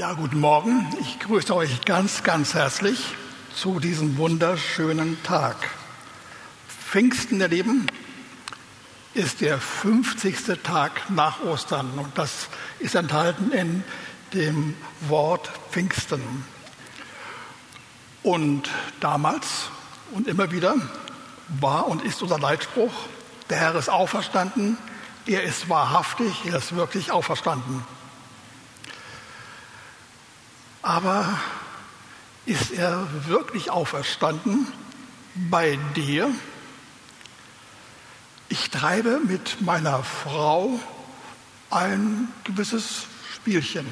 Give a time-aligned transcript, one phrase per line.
[0.00, 0.86] Ja, guten Morgen.
[0.98, 3.04] Ich grüße euch ganz, ganz herzlich
[3.54, 5.56] zu diesem wunderschönen Tag.
[6.66, 7.86] Pfingsten, ihr Lieben,
[9.12, 10.62] ist der 50.
[10.62, 13.84] Tag nach Ostern und das ist enthalten in
[14.32, 16.46] dem Wort Pfingsten.
[18.22, 18.70] Und
[19.00, 19.68] damals
[20.12, 20.76] und immer wieder
[21.60, 22.94] war und ist unser Leitspruch,
[23.50, 24.78] der Herr ist auferstanden,
[25.26, 27.84] er ist wahrhaftig, er ist wirklich auferstanden.
[30.82, 31.38] Aber
[32.46, 34.66] ist er wirklich auferstanden
[35.34, 36.30] bei dir?
[38.48, 40.80] Ich treibe mit meiner Frau
[41.70, 43.04] ein gewisses
[43.34, 43.86] Spielchen.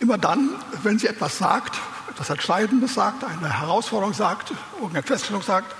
[0.00, 0.50] Immer dann,
[0.82, 1.78] wenn sie etwas sagt,
[2.08, 5.74] etwas Entscheidendes sagt, eine Herausforderung sagt, irgendeine Feststellung sagt,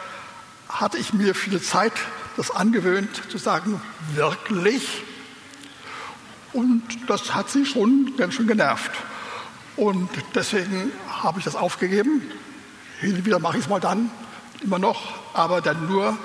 [0.69, 1.93] hatte ich mir viel Zeit
[2.37, 3.81] das angewöhnt zu sagen,
[4.15, 5.05] wirklich?
[6.59, 8.91] Und das hat sie schon ganz schön genervt.
[9.77, 12.21] Und deswegen habe ich das aufgegeben.
[12.99, 14.11] Hin und wieder mache ich es mal dann,
[14.61, 15.01] immer noch,
[15.35, 16.19] aber dann nur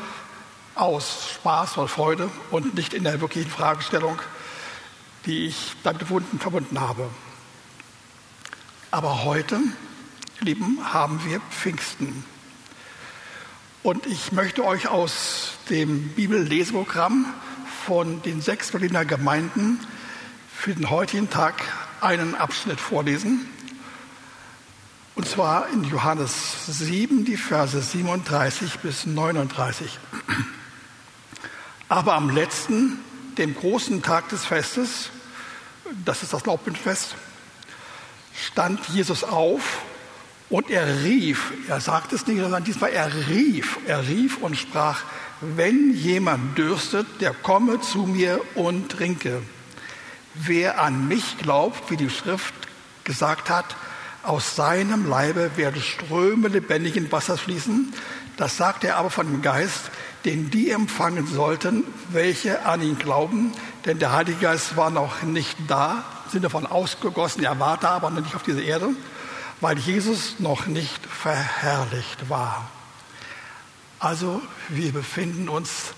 [0.74, 4.20] aus Spaß und Freude und nicht in der wirklichen Fragestellung,
[5.28, 7.08] die ich damit verbunden habe.
[8.90, 9.60] Aber heute,
[10.40, 12.26] Lieben, haben wir Pfingsten.
[13.84, 17.32] Und ich möchte euch aus dem Bibelleseprogramm
[17.86, 19.80] von den sechs Berliner Gemeinden
[20.56, 21.56] für den heutigen Tag
[22.00, 23.50] einen Abschnitt vorlesen.
[25.16, 30.00] Und zwar in Johannes 7, die Verse 37 bis 39.
[31.90, 33.00] Aber am letzten,
[33.38, 35.10] dem großen Tag des Festes,
[36.06, 37.16] das ist das Laubbündfest,
[38.34, 39.82] stand Jesus auf
[40.50, 45.04] und er rief, er sagt es nicht, sondern diesmal er rief, er rief und sprach,
[45.42, 49.44] wenn jemand dürstet, der komme zu mir und trinke.
[50.36, 52.54] Wer an mich glaubt, wie die Schrift
[53.04, 53.76] gesagt hat,
[54.24, 57.94] aus seinem Leibe werden Ströme lebendigen Wassers fließen.
[58.38, 59.92] Das sagt er aber von dem Geist,
[60.26, 63.52] den die empfangen sollten, welche an ihn glauben.
[63.86, 68.10] Denn der Heilige Geist war noch nicht da, sind davon ausgegossen, er war da, aber
[68.10, 68.90] noch nicht auf dieser Erde,
[69.62, 72.70] weil Jesus noch nicht verherrlicht war.
[74.00, 75.94] Also wir befinden uns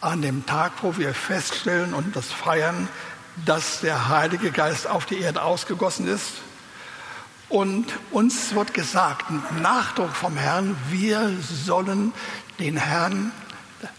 [0.00, 2.88] an dem Tag, wo wir feststellen und das feiern,
[3.44, 6.32] dass der Heilige Geist auf die Erde ausgegossen ist.
[7.48, 9.26] Und uns wird gesagt,
[9.60, 12.12] Nachdruck vom Herrn, wir sollen
[12.58, 13.32] den Herrn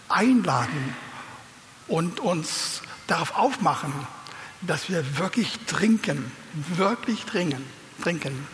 [0.08, 0.94] einladen
[1.88, 3.92] und uns darauf aufmachen,
[4.60, 6.30] dass wir wirklich trinken,
[6.76, 7.64] wirklich trinken,
[8.02, 8.46] trinken.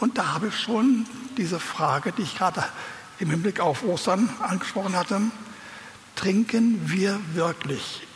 [0.00, 2.64] Und da habe ich schon diese Frage, die ich gerade
[3.18, 5.20] im Hinblick auf Ostern angesprochen hatte.
[6.16, 8.06] Trinken wir wirklich?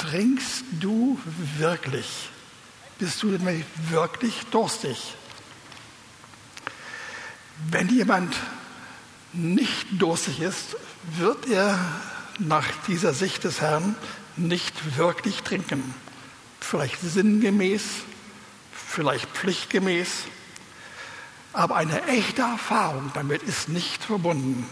[0.00, 1.18] Trinkst du
[1.58, 2.30] wirklich?
[2.98, 3.38] Bist du
[3.90, 5.14] wirklich durstig?
[7.70, 8.34] Wenn jemand
[9.34, 10.76] nicht durstig ist,
[11.18, 11.78] wird er
[12.38, 13.94] nach dieser Sicht des Herrn
[14.38, 15.94] nicht wirklich trinken.
[16.60, 17.82] Vielleicht sinngemäß,
[18.72, 20.08] vielleicht pflichtgemäß,
[21.52, 24.66] aber eine echte Erfahrung damit ist nicht verbunden.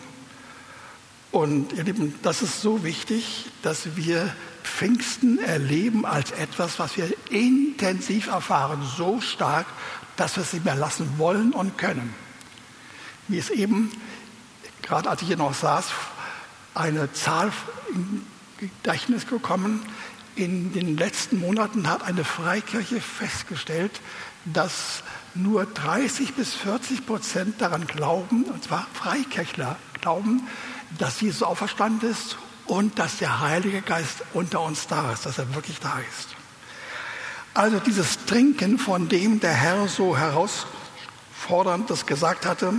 [1.33, 4.35] Und ihr Lieben, das ist so wichtig, dass wir
[4.69, 9.67] Pfingsten erleben als etwas, was wir intensiv erfahren, so stark,
[10.17, 12.15] dass wir es nicht mehr lassen wollen und können.
[13.27, 13.91] Mir ist eben,
[14.83, 15.87] gerade als ich hier noch saß,
[16.75, 17.53] eine Zahl
[17.93, 18.25] im
[18.59, 19.83] Gedächtnis gekommen.
[20.37, 24.01] In den letzten Monaten hat eine Freikirche festgestellt,
[24.45, 25.03] dass
[25.35, 30.47] nur 30 bis 40 Prozent daran glauben, und zwar Freikirchler glauben,
[30.99, 32.37] dass Jesus auferstanden ist
[32.69, 36.37] und dass der Heilige Geist unter uns da ist, dass er wirklich da ist.
[37.55, 42.75] Also dieses Trinken, von dem der Herr so herausfordernd das gesagt hatte,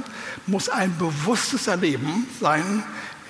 [0.48, 2.84] muss ein bewusstes Erleben sein,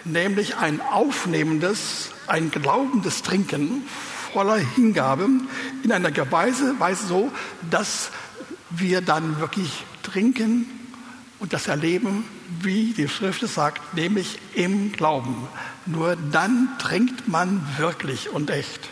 [0.05, 3.83] nämlich ein aufnehmendes, ein glaubendes Trinken
[4.31, 5.27] voller Hingabe
[5.83, 7.31] in einer Weise, Weise so,
[7.71, 8.11] dass
[8.69, 10.78] wir dann wirklich trinken
[11.39, 12.25] und das erleben,
[12.61, 15.47] wie die Schrift es sagt, nämlich im Glauben.
[15.85, 18.89] Nur dann trinkt man wirklich und echt.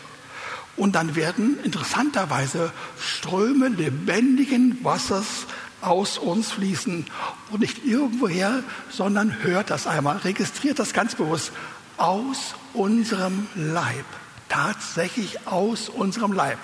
[0.76, 5.46] Und dann werden interessanterweise Ströme lebendigen Wassers
[5.80, 7.06] aus uns fließen.
[7.50, 11.52] Und nicht irgendwoher, sondern hört das einmal, registriert das ganz bewusst.
[11.96, 14.04] Aus unserem Leib.
[14.48, 16.58] Tatsächlich aus unserem Leib.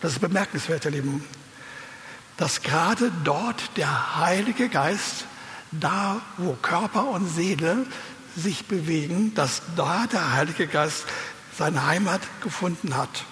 [0.00, 1.24] Das ist bemerkenswert, ihr Lieben.
[2.38, 5.26] Dass gerade dort der Heilige Geist,
[5.70, 7.84] da wo Körper und Seele
[8.34, 11.04] sich bewegen, dass da der Heilige Geist
[11.56, 13.24] seine Heimat gefunden hat.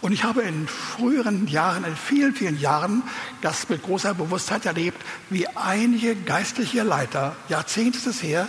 [0.00, 3.02] Und ich habe in früheren Jahren, in vielen, vielen Jahren,
[3.42, 8.48] das mit großer Bewusstheit erlebt, wie einige geistliche Leiter, Jahrzehnte her,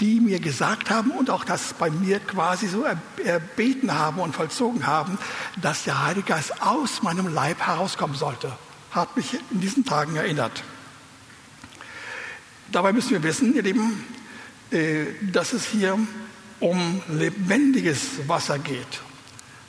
[0.00, 2.84] die mir gesagt haben und auch das bei mir quasi so
[3.22, 5.18] erbeten haben und vollzogen haben,
[5.60, 8.50] dass der Heilige Geist aus meinem Leib herauskommen sollte.
[8.92, 10.62] Hat mich in diesen Tagen erinnert.
[12.70, 14.04] Dabei müssen wir wissen, ihr Lieben,
[14.70, 15.98] äh, dass es hier
[16.60, 19.02] um lebendiges Wasser geht.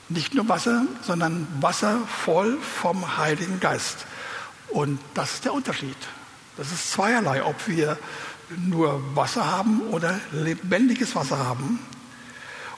[0.08, 4.06] Nicht nur Wasser, sondern Wasser voll vom Heiligen Geist.
[4.68, 5.96] Und das ist der Unterschied.
[6.56, 7.98] Das ist zweierlei, ob wir
[8.56, 11.78] nur Wasser haben oder lebendiges Wasser haben.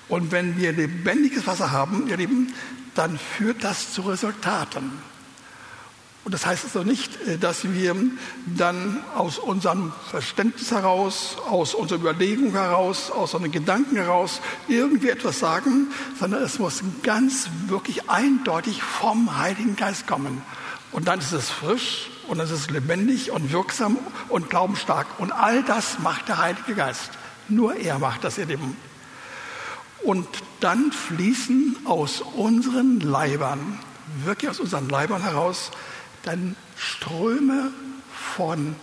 [0.09, 2.55] Und wenn wir lebendiges Wasser haben, ihr Lieben,
[2.95, 4.93] dann führt das zu Resultaten.
[6.27, 7.95] Und das heißt also nicht, äh, dass wir
[8.47, 15.39] dann aus unserem Verständnis heraus, aus unserer Überlegung heraus, aus unseren Gedanken heraus irgendwie etwas
[15.39, 20.43] sagen, sondern es muss ganz wirklich eindeutig vom Heiligen Geist kommen.
[20.91, 23.97] Und dann ist es frisch und dann ist es lebendig und wirksam
[24.29, 25.07] und glaubensstark.
[25.19, 27.11] Und all das macht der Heilige Geist.
[27.49, 28.77] Nur er macht das, ihr Lieben.
[30.03, 30.27] Und
[30.59, 33.79] dann fließen aus unseren Leibern,
[34.25, 35.71] wirklich aus unseren Leibern heraus,
[36.27, 37.71] dann Ströme
[38.35, 38.75] von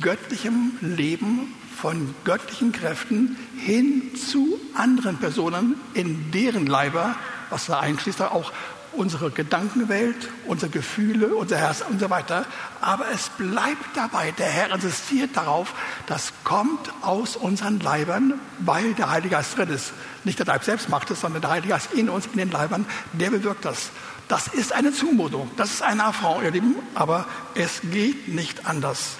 [0.00, 7.14] göttlichem Leben, von göttlichen Kräften hin zu anderen Personen, in deren Leiber,
[7.50, 8.52] was da einschließt, auch
[8.92, 12.46] unsere Gedankenwelt, unsere Gefühle, unser Herz und so weiter.
[12.80, 14.32] Aber es bleibt dabei.
[14.32, 15.74] Der Herr insistiert darauf,
[16.06, 19.92] das kommt aus unseren Leibern, weil der Heilige Geist drin ist.
[20.24, 22.86] Nicht der Leib selbst macht es, sondern der Heilige Geist in uns, in den Leibern,
[23.12, 23.90] der bewirkt das.
[24.28, 29.16] Das ist eine Zumutung, das ist ein Affront, ihr Lieben, aber es geht nicht anders.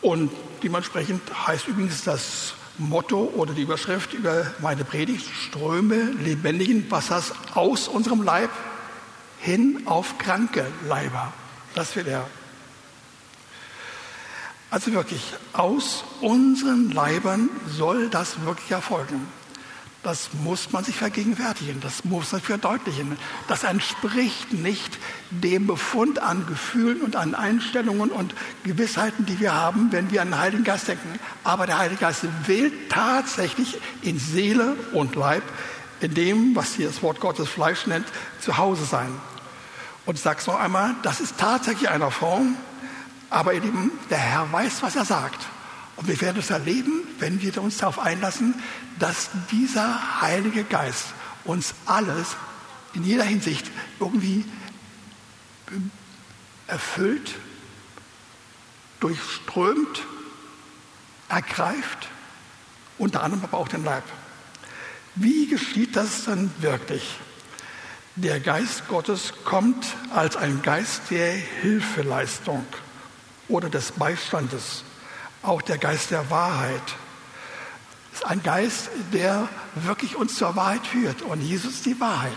[0.00, 0.30] Und
[0.62, 7.88] dementsprechend heißt übrigens das Motto oder die Überschrift über meine Predigt Ströme lebendigen Wassers aus
[7.88, 8.50] unserem Leib
[9.40, 11.32] hin auf kranke Leiber.
[11.74, 12.26] Das will er.
[14.70, 19.26] Also wirklich, aus unseren Leibern soll das wirklich erfolgen.
[20.06, 23.18] Das muss man sich vergegenwärtigen, das muss man verdeutlichen.
[23.48, 24.98] Das entspricht nicht
[25.32, 28.32] dem Befund an Gefühlen und an Einstellungen und
[28.62, 31.18] Gewissheiten, die wir haben, wenn wir an den Heiligen Geist denken.
[31.42, 35.42] Aber der Heilige Geist will tatsächlich in Seele und Leib,
[35.98, 38.06] in dem, was hier das Wort Gottes Fleisch nennt,
[38.38, 39.12] zu Hause sein.
[40.04, 42.54] Und ich sage es noch einmal, das ist tatsächlich einer Form,
[43.28, 43.62] aber ihr
[44.08, 45.48] der Herr weiß, was er sagt.
[45.96, 48.54] Und wir werden es erleben, wenn wir uns darauf einlassen,
[48.98, 51.06] dass dieser Heilige Geist
[51.44, 52.36] uns alles
[52.92, 54.44] in jeder Hinsicht irgendwie
[56.66, 57.34] erfüllt,
[59.00, 60.04] durchströmt,
[61.28, 62.08] ergreift,
[62.98, 64.04] unter anderem aber auch den Leib.
[65.14, 67.18] Wie geschieht das dann wirklich?
[68.16, 72.64] Der Geist Gottes kommt als ein Geist der Hilfeleistung
[73.48, 74.84] oder des Beistandes
[75.46, 76.82] auch der Geist der Wahrheit.
[78.12, 81.22] Ist ein Geist, der wirklich uns zur Wahrheit führt.
[81.22, 82.32] Und Jesus ist die Wahrheit.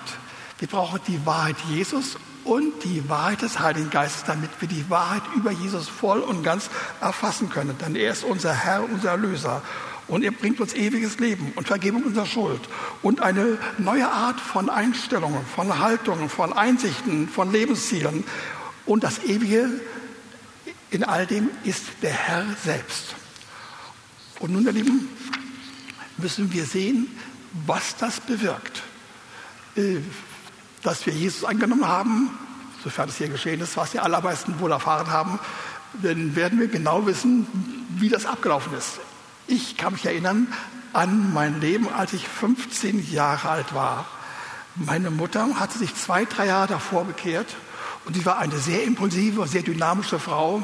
[0.59, 5.21] Wir brauchen die Wahrheit Jesus und die Wahrheit des Heiligen Geistes, damit wir die Wahrheit
[5.35, 6.69] über Jesus voll und ganz
[6.99, 7.77] erfassen können.
[7.77, 9.61] Denn er ist unser Herr, unser Erlöser.
[10.07, 12.61] Und er bringt uns ewiges Leben und Vergebung unserer Schuld
[13.03, 18.23] und eine neue Art von Einstellungen, von Haltungen, von Einsichten, von Lebenszielen
[18.87, 19.69] und das ewige
[20.91, 23.15] in all dem ist der Herr selbst.
[24.39, 25.09] Und nun, ihr Lieben,
[26.17, 27.07] müssen wir sehen,
[27.65, 28.83] was das bewirkt.
[29.75, 29.97] Äh,
[30.81, 32.29] dass wir Jesus angenommen haben,
[32.83, 35.39] sofern es hier geschehen ist, was die allermeisten wohl erfahren haben,
[36.01, 37.45] dann werden wir genau wissen,
[37.97, 38.99] wie das abgelaufen ist.
[39.47, 40.47] Ich kann mich erinnern
[40.93, 44.05] an mein Leben, als ich 15 Jahre alt war.
[44.75, 47.55] Meine Mutter hatte sich zwei, drei Jahre davor bekehrt
[48.05, 50.63] und sie war eine sehr impulsive, sehr dynamische Frau.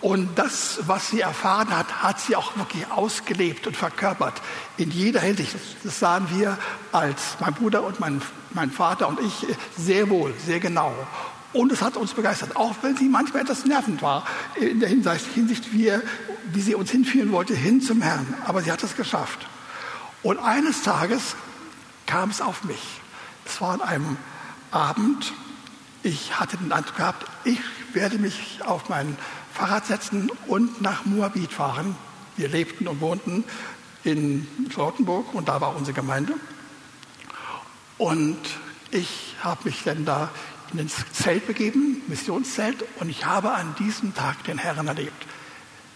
[0.00, 4.42] Und das, was sie erfahren hat, hat sie auch wirklich ausgelebt und verkörpert.
[4.76, 5.56] In jeder Hinsicht.
[5.82, 6.58] Das sahen wir
[6.92, 8.20] als mein Bruder und mein,
[8.52, 9.46] mein Vater und ich
[9.78, 10.94] sehr wohl, sehr genau.
[11.54, 14.26] Und es hat uns begeistert, auch wenn sie manchmal etwas nervend war,
[14.56, 15.92] in der Hinsicht, wie,
[16.52, 18.34] wie sie uns hinführen wollte, hin zum Herrn.
[18.44, 19.46] Aber sie hat es geschafft.
[20.22, 21.36] Und eines Tages
[22.06, 23.00] kam es auf mich.
[23.46, 24.16] Es war an einem
[24.70, 25.32] Abend,
[26.04, 27.58] ich hatte den Eindruck gehabt, ich
[27.94, 29.16] werde mich auf mein
[29.54, 31.96] Fahrrad setzen und nach Moabit fahren.
[32.36, 33.44] Wir lebten und wohnten
[34.04, 36.34] in Charlottenburg und da war unsere Gemeinde.
[37.96, 38.38] Und
[38.90, 40.28] ich habe mich dann da
[40.74, 45.26] ins Zelt begeben, Missionszelt, und ich habe an diesem Tag den Herrn erlebt.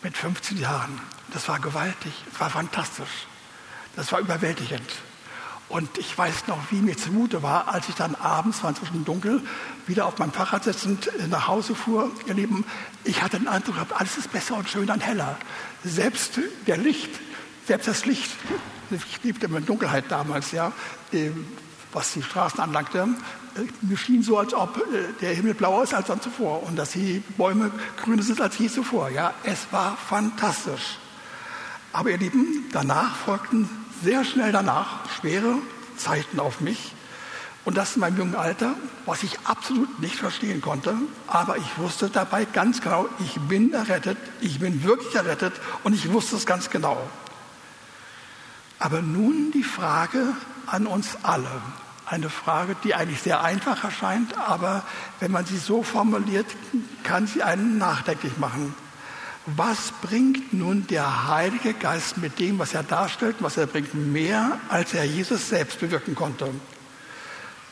[0.03, 1.01] Mit 15 Jahren.
[1.33, 3.27] Das war gewaltig, das war fantastisch,
[3.95, 4.91] das war überwältigend.
[5.69, 9.43] Und ich weiß noch, wie mir zumute war, als ich dann abends, war inzwischen dunkel,
[9.89, 12.11] wieder auf meinem Fahrrad sitzend nach Hause fuhr.
[12.27, 12.65] Ihr Lieben,
[13.05, 15.37] ich hatte den Eindruck gehabt, alles ist besser und schöner und heller.
[15.85, 17.11] Selbst der Licht,
[17.67, 18.31] selbst das Licht,
[18.91, 20.73] ich liebte immer Dunkelheit damals, ja,
[21.13, 21.47] ähm,
[21.93, 23.09] was die Straßen anlangte.
[23.57, 26.77] Äh, mir schien so, als ob äh, der Himmel blauer ist als dann zuvor und
[26.77, 27.71] dass die Bäume
[28.03, 29.11] grüner sind als je zuvor.
[29.11, 30.99] Ja, es war fantastisch.
[31.93, 33.69] Aber ihr Lieben, danach folgten
[34.03, 35.57] sehr schnell danach schwere
[35.97, 36.93] Zeiten auf mich.
[37.69, 40.97] Und das in meinem jungen Alter, was ich absolut nicht verstehen konnte.
[41.27, 45.53] Aber ich wusste dabei ganz genau, ich bin errettet, ich bin wirklich errettet
[45.85, 46.97] und ich wusste es ganz genau.
[48.79, 50.29] Aber nun die Frage
[50.65, 51.51] an uns alle.
[52.07, 54.83] Eine Frage, die eigentlich sehr einfach erscheint, aber
[55.21, 56.47] wenn man sie so formuliert,
[57.03, 58.75] kann sie einen nachdenklich machen
[59.57, 64.59] was bringt nun der Heilige Geist mit dem, was er darstellt, was er bringt, mehr,
[64.69, 66.51] als er Jesus selbst bewirken konnte?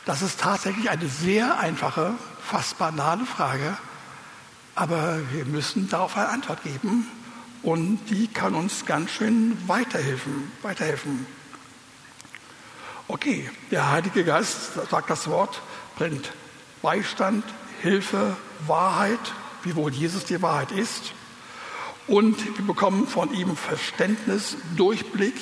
[0.07, 3.77] Das ist tatsächlich eine sehr einfache, fast banale Frage,
[4.73, 7.11] aber wir müssen darauf eine Antwort geben
[7.61, 10.49] und die kann uns ganz schön weiterhelfen.
[10.61, 11.27] weiterhelfen.
[13.09, 15.61] Okay, der Heilige Geist, sagt das Wort,
[15.97, 16.31] bringt
[16.81, 17.43] Beistand,
[17.81, 19.19] Hilfe, Wahrheit,
[19.63, 21.11] wiewohl Jesus die Wahrheit ist.
[22.07, 25.35] Und wir bekommen von ihm Verständnis, Durchblick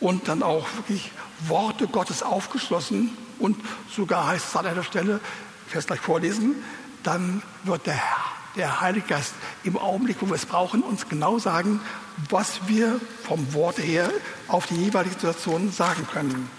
[0.00, 1.10] und dann auch wirklich
[1.48, 3.14] Worte Gottes aufgeschlossen.
[3.40, 3.56] Und
[3.94, 5.20] sogar heißt es an einer Stelle,
[5.66, 6.56] ich werde es gleich vorlesen,
[7.02, 8.24] dann wird der Herr,
[8.56, 11.80] der Heilige Geist im Augenblick, wo wir es brauchen, uns genau sagen,
[12.28, 14.10] was wir vom Wort her
[14.48, 16.50] auf die jeweilige Situation sagen können.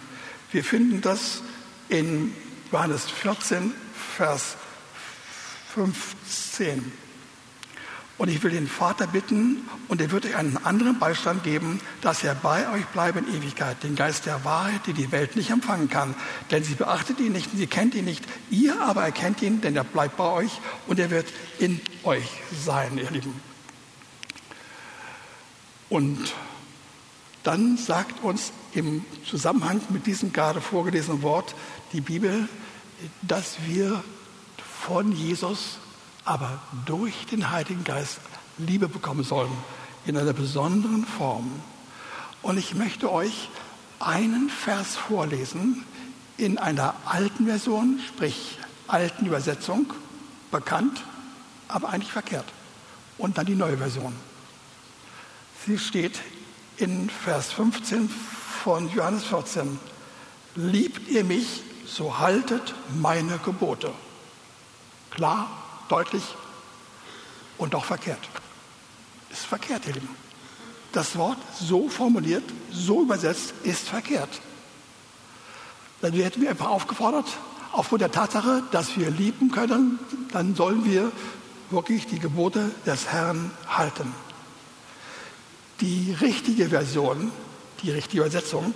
[0.52, 1.44] Wir finden das
[1.90, 2.34] in
[2.72, 3.74] Johannes 14,
[4.18, 4.56] Vers
[5.74, 6.92] 15.
[8.22, 12.24] Und ich will den Vater bitten, und er wird euch einen anderen Beistand geben, dass
[12.24, 15.90] er bei euch bleibe in Ewigkeit, den Geist der Wahrheit, die die Welt nicht empfangen
[15.90, 16.14] kann.
[16.52, 18.24] Denn sie beachtet ihn nicht, sie kennt ihn nicht.
[18.52, 20.52] Ihr aber erkennt ihn, denn er bleibt bei euch
[20.86, 21.26] und er wird
[21.58, 22.30] in euch
[22.64, 23.34] sein, ihr Lieben.
[25.90, 26.20] Und
[27.42, 31.56] dann sagt uns im Zusammenhang mit diesem gerade vorgelesenen Wort
[31.92, 32.48] die Bibel,
[33.24, 34.04] dass wir
[34.84, 35.80] von Jesus
[36.26, 38.20] aber durch den Heiligen Geist
[38.58, 39.52] Liebe bekommen sollen,
[40.06, 41.52] in einer besonderen Form.
[42.42, 43.50] Und ich möchte euch
[44.00, 45.86] einen Vers vorlesen
[46.38, 49.94] in einer alten Version, sprich alten Übersetzung,
[50.50, 51.04] bekannt,
[51.68, 52.46] aber eigentlich verkehrt.
[53.18, 54.14] Und dann die neue Version.
[55.66, 56.20] Sie steht
[56.78, 58.10] in Vers 15
[58.64, 59.80] von Johannes 14.
[60.56, 63.92] Liebt ihr mich, so haltet meine Gebote.
[65.12, 65.50] Klar,
[65.92, 66.24] deutlich
[67.58, 68.30] und doch verkehrt.
[69.30, 70.16] Ist verkehrt, ihr Lieben.
[70.92, 74.42] Das Wort so formuliert, so übersetzt, ist verkehrt.
[76.02, 77.28] Dann werden wir einfach aufgefordert,
[77.72, 80.00] aufgrund der Tatsache, dass wir lieben können,
[80.32, 81.12] dann sollen wir
[81.70, 84.14] wirklich die Gebote des Herrn halten.
[85.80, 87.32] Die richtige Version,
[87.84, 88.76] die richtige Übersetzung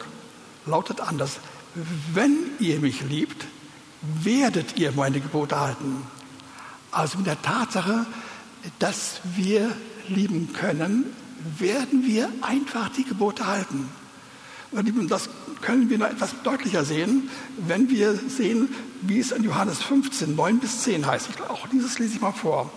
[0.65, 1.39] lautet anders.
[2.13, 3.45] Wenn ihr mich liebt,
[4.01, 6.07] werdet ihr meine Gebote halten.
[6.95, 8.05] Also mit der Tatsache,
[8.79, 9.69] dass wir
[10.07, 11.03] lieben können,
[11.59, 13.89] werden wir einfach die Gebote halten.
[14.71, 15.29] Und das
[15.61, 20.59] können wir noch etwas deutlicher sehen, wenn wir sehen, wie es in Johannes 15, 9
[20.59, 21.29] bis 10 heißt.
[21.31, 22.71] Ich, auch dieses lese ich mal vor.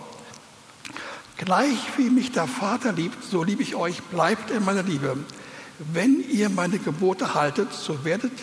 [1.37, 5.15] Gleich wie mich der Vater liebt, so liebe ich euch, bleibt in meiner Liebe.
[5.93, 8.33] Wenn ihr meine Gebote haltet, so werdet,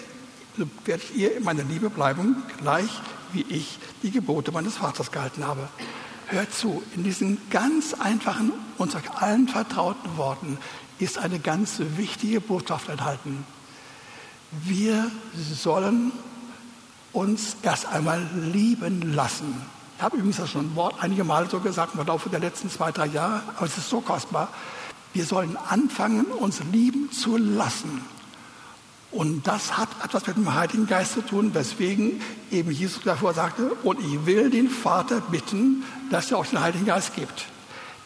[0.57, 2.91] so werdet ihr in meiner Liebe bleiben, gleich
[3.37, 5.69] wie ich die Gebote meines Vaters gehalten habe.
[6.29, 10.59] Hört zu, in diesen ganz einfachen, uns allen vertrauten Worten
[10.99, 13.45] ist eine ganz wichtige Botschaft enthalten.
[14.51, 16.13] Wir sollen
[17.13, 19.55] uns erst einmal lieben lassen.
[19.97, 22.71] Ich habe übrigens das schon ein Wort einige Male so gesagt im Laufe der letzten
[22.71, 24.49] zwei, drei Jahre, aber es ist so kostbar.
[25.13, 28.03] Wir sollen anfangen, uns lieben zu lassen.
[29.17, 32.21] Und das hat etwas mit dem Heiligen Geist zu tun, weswegen
[32.51, 36.85] eben Jesus davor sagte, und ich will den Vater bitten, dass er euch den Heiligen
[36.85, 37.47] Geist gibt.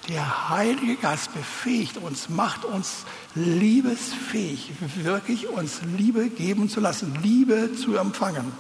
[0.08, 4.70] Der Heilige Geist befähigt uns, macht uns liebesfähig,
[5.02, 8.52] wirklich uns Liebe geben zu lassen, Liebe zu empfangen.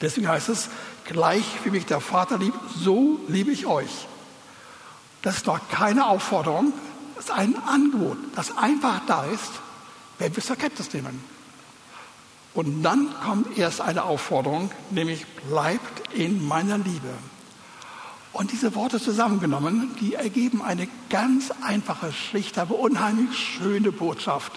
[0.00, 0.70] Deswegen heißt es,
[1.04, 4.08] gleich wie mich der Vater liebt, so liebe ich euch.
[5.20, 6.72] Das ist noch keine Aufforderung,
[7.16, 9.60] das ist ein Angebot, das einfach da ist
[10.18, 11.22] es zur Kenntnis nehmen.
[12.54, 17.10] Und dann kommt erst eine Aufforderung, nämlich bleibt in meiner Liebe.
[18.32, 24.52] Und diese Worte zusammengenommen, die ergeben eine ganz einfache, schlichte, aber unheimlich schöne Botschaft,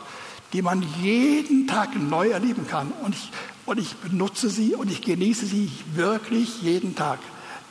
[0.53, 2.91] die man jeden Tag neu erleben kann.
[3.03, 3.31] Und ich,
[3.65, 7.19] und ich benutze sie und ich genieße sie wirklich jeden Tag.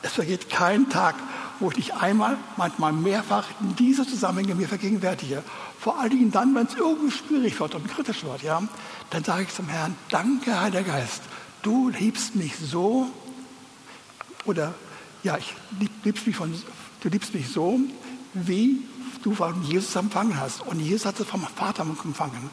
[0.03, 1.15] Es vergeht kein Tag,
[1.61, 3.47] wo ich nicht einmal, manchmal mehrfach
[3.79, 5.43] diese Zusammenhänge mir vergegenwärtige.
[5.79, 8.63] Vor allen Dingen dann, wenn es irgendwie schwierig wird und kritisch wird, ja,
[9.11, 11.23] dann sage ich zum Herrn, danke, Heiliger Geist,
[11.63, 13.09] du liebst mich so,
[14.45, 14.75] oder
[15.23, 16.55] ja, ich lieb, liebst mich von,
[17.01, 17.81] du liebst mich so,
[18.35, 18.83] wie
[19.23, 20.63] du von Jesus empfangen hast.
[20.63, 22.51] Und Jesus hat es vom Vater empfangen.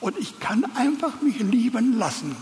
[0.00, 2.36] Und ich kann einfach mich lieben lassen.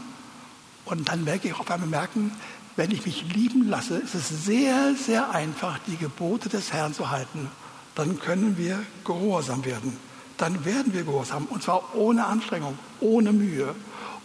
[0.85, 2.33] Und dann werde ich auf einmal merken,
[2.81, 7.11] wenn ich mich lieben lasse, ist es sehr, sehr einfach, die Gebote des Herrn zu
[7.11, 7.51] halten.
[7.95, 9.99] Dann können wir gehorsam werden.
[10.39, 11.45] Dann werden wir gehorsam.
[11.51, 13.75] Und zwar ohne Anstrengung, ohne Mühe,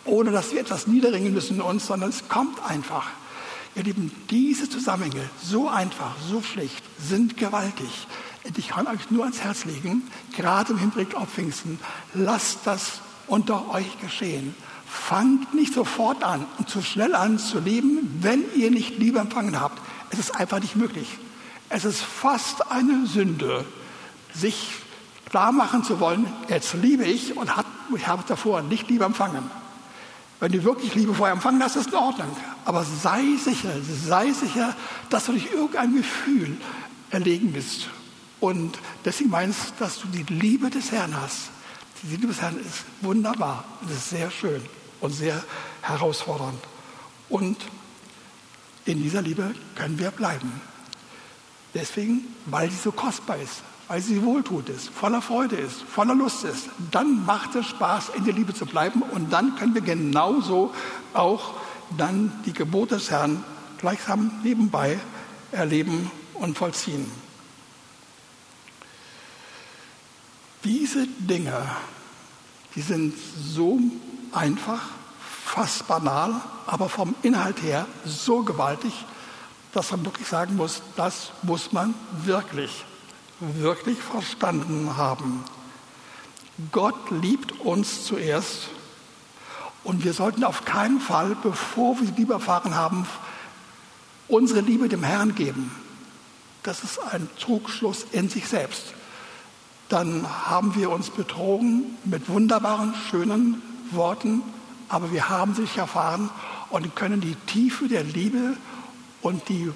[0.06, 3.08] ohne dass wir etwas niederringen müssen in uns, sondern es kommt einfach.
[3.76, 8.08] Ihr Lieben, diese Zusammenhänge, so einfach, so schlicht, sind gewaltig.
[8.56, 11.78] Ich kann euch nur ans Herz legen, gerade im Hinblick auf Pfingsten,
[12.14, 14.56] lasst das unter euch geschehen.
[14.96, 19.60] Fangt nicht sofort an und zu schnell an zu lieben, wenn ihr nicht Liebe empfangen
[19.60, 19.80] habt.
[20.10, 21.08] Es ist einfach nicht möglich.
[21.70, 23.66] Es ist fast eine Sünde,
[24.34, 24.70] sich
[25.30, 27.52] klar machen zu wollen, jetzt liebe ich und
[27.96, 29.52] ich habe davor nicht Liebe empfangen.
[30.40, 32.36] Wenn du wirklich Liebe vorher empfangen hast, ist in Ordnung.
[32.64, 33.74] Aber sei sicher,
[34.08, 34.76] sei sicher,
[35.10, 36.58] dass du nicht irgendein Gefühl
[37.12, 37.90] erlegen bist.
[38.40, 41.50] Und deswegen meinst, dass du die Liebe des Herrn hast.
[42.02, 43.66] Die Liebe des Herrn ist wunderbar.
[43.86, 44.62] Es ist sehr schön
[45.02, 45.44] und sehr
[45.82, 46.60] herausfordernd.
[47.30, 47.58] Und
[48.86, 50.62] in dieser Liebe können wir bleiben.
[51.74, 56.44] Deswegen, weil sie so kostbar ist, weil sie wohltut ist, voller Freude ist, voller Lust
[56.44, 60.74] ist, dann macht es Spaß, in der Liebe zu bleiben und dann können wir genauso
[61.14, 61.54] auch
[61.98, 63.44] dann die Gebote des Herrn
[63.78, 65.00] gleichsam nebenbei
[65.52, 67.10] erleben und vollziehen.
[70.64, 71.64] Diese Dinge,
[72.74, 73.80] die sind so
[74.36, 74.82] einfach,
[75.46, 78.94] fast banal, aber vom Inhalt her so gewaltig,
[79.74, 81.94] dass man wirklich sagen muss, das muss man
[82.24, 82.86] wirklich,
[83.40, 85.44] wirklich verstanden haben.
[86.72, 88.70] Gott liebt uns zuerst
[89.84, 93.06] und wir sollten auf keinen Fall, bevor wir Liebe erfahren haben,
[94.28, 95.72] unsere Liebe dem Herrn geben.
[96.64, 98.94] Das ist ein Trugschluss in sich selbst
[99.90, 104.44] dann haben wir uns betrogen mit wunderbaren, schönen Worten,
[104.90, 106.30] aber wir haben sich erfahren
[106.70, 108.56] und können die Tiefe der Liebe
[109.22, 109.72] und die,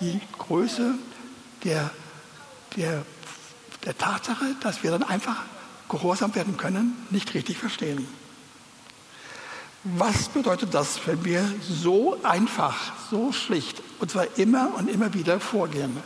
[0.00, 0.94] die Größe
[1.64, 1.90] der,
[2.76, 3.04] der,
[3.84, 5.42] der Tatsache, dass wir dann einfach
[5.88, 8.06] gehorsam werden können, nicht richtig verstehen.
[9.84, 15.38] Was bedeutet das, wenn wir so einfach, so schlicht, und zwar immer und immer wieder
[15.38, 15.96] vorgehen?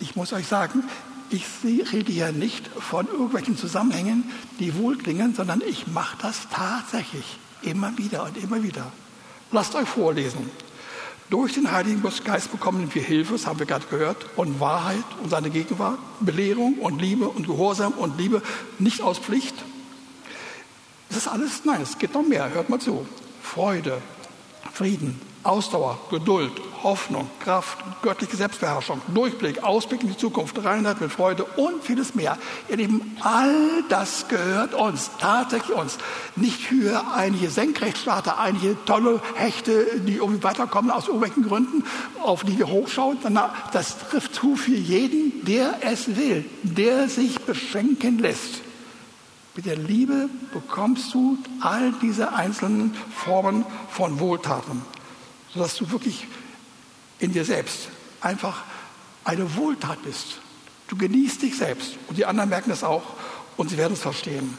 [0.00, 0.84] Ich muss euch sagen,
[1.30, 4.24] ich rede hier nicht von irgendwelchen Zusammenhängen,
[4.58, 8.92] die wohlklingen, sondern ich mache das tatsächlich immer wieder und immer wieder.
[9.52, 10.50] Lasst euch vorlesen.
[11.28, 15.30] Durch den Heiligen Geist bekommen wir Hilfe, das haben wir gerade gehört, und Wahrheit und
[15.30, 18.42] seine Gegenwart, Belehrung und Liebe und Gehorsam und Liebe,
[18.78, 19.54] nicht aus Pflicht.
[21.08, 23.06] Das ist alles, nein, es geht noch mehr, hört mal zu.
[23.42, 24.00] Freude,
[24.72, 31.44] Frieden, Ausdauer, Geduld, Hoffnung, Kraft, göttliche Selbstbeherrschung, Durchblick, Ausblick in die Zukunft, Reinheit mit Freude
[31.44, 32.38] und vieles mehr.
[32.68, 35.98] Ihr Lieben, all das gehört uns, tatsächlich uns.
[36.36, 41.84] Nicht für einige Senkrechtstarter, einige tolle Hechte, die irgendwie weiterkommen aus irgendwelchen Gründen,
[42.22, 43.18] auf die wir hochschauen.
[43.72, 48.62] Das trifft zu für jeden, der es will, der sich beschenken lässt.
[49.54, 54.82] Mit der Liebe bekommst du all diese einzelnen Formen von Wohltaten
[55.56, 56.26] sodass du wirklich
[57.18, 57.88] in dir selbst
[58.20, 58.62] einfach
[59.24, 60.40] eine Wohltat bist.
[60.88, 63.02] Du genießt dich selbst und die anderen merken das auch
[63.56, 64.56] und sie werden es verstehen.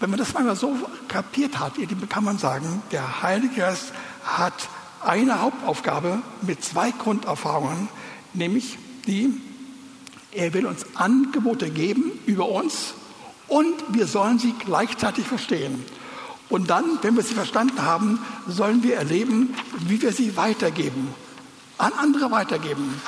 [0.00, 0.76] Wenn man das einmal so
[1.08, 1.74] kapiert hat,
[2.08, 3.92] kann man sagen, der Heilige Geist
[4.24, 4.68] hat
[5.00, 7.88] eine Hauptaufgabe mit zwei Grunderfahrungen,
[8.34, 9.40] nämlich die,
[10.32, 12.94] er will uns Angebote geben über uns
[13.48, 15.84] und wir sollen sie gleichzeitig verstehen.
[16.48, 19.54] Und dann, wenn wir sie verstanden haben, sollen wir erleben,
[19.86, 21.14] wie wir sie weitergeben,
[21.82, 23.00] an andere weitergeben.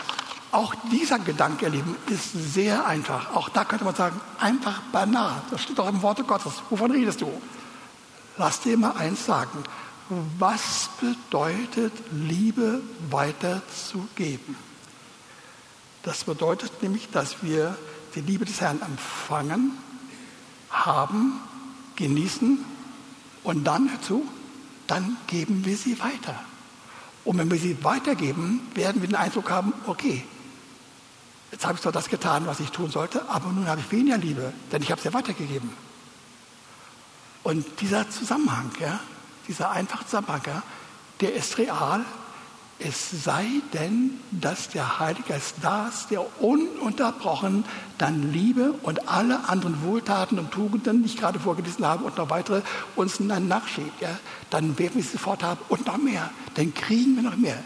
[0.50, 3.34] Auch dieser Gedanke, ihr Lieben, ist sehr einfach.
[3.34, 5.42] Auch da könnte man sagen, einfach banal.
[5.50, 6.54] Das steht doch im Worte Gottes.
[6.70, 7.40] Wovon redest du?
[8.36, 9.62] Lass dir mal eins sagen.
[10.38, 14.56] Was bedeutet Liebe weiterzugeben?
[16.02, 17.78] Das bedeutet nämlich, dass wir
[18.14, 19.72] die Liebe des Herrn empfangen,
[20.70, 21.40] haben,
[21.96, 22.64] genießen
[23.44, 24.26] und dann dazu,
[24.86, 26.44] dann geben wir sie weiter.
[27.24, 30.24] Und wenn wir sie weitergeben, werden wir den Eindruck haben, okay,
[31.50, 34.18] jetzt habe ich zwar das getan, was ich tun sollte, aber nun habe ich weniger
[34.18, 35.70] Liebe, denn ich habe sie weitergegeben.
[37.42, 39.00] Und dieser Zusammenhang, ja,
[39.48, 40.62] dieser einfache Zusammenhang, ja,
[41.20, 42.04] der ist real,
[42.78, 47.64] es sei denn, dass der Heilige Geist da ist, der ununterbrochen
[47.98, 52.30] dann Liebe und alle anderen Wohltaten und Tugenden, die ich gerade vorgelesen habe, und noch
[52.30, 52.62] weitere
[52.96, 54.02] uns dann nachschiebt.
[54.02, 54.18] Ja?
[54.50, 56.30] Dann werden wir sie sofort haben und noch mehr.
[56.54, 57.58] Dann kriegen wir noch mehr.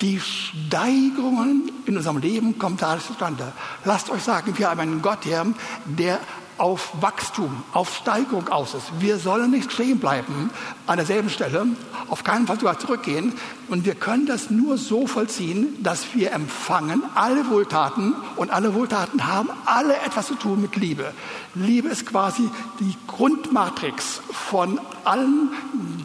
[0.00, 3.52] Die Steigerungen in unserem Leben kommen dadurch zustande.
[3.84, 5.44] Lasst euch sagen, wir haben einen Gott, hier,
[5.84, 6.20] der
[6.58, 8.86] auf Wachstum, auf Steigerung aus ist.
[8.98, 10.50] Wir sollen nicht stehen bleiben
[10.86, 11.66] an derselben Stelle,
[12.08, 13.32] auf keinen Fall sogar zurückgehen.
[13.68, 19.26] Und wir können das nur so vollziehen, dass wir empfangen alle Wohltaten und alle Wohltaten
[19.26, 21.12] haben alle etwas zu tun mit Liebe.
[21.54, 22.48] Liebe ist quasi
[22.80, 25.50] die Grundmatrix von allen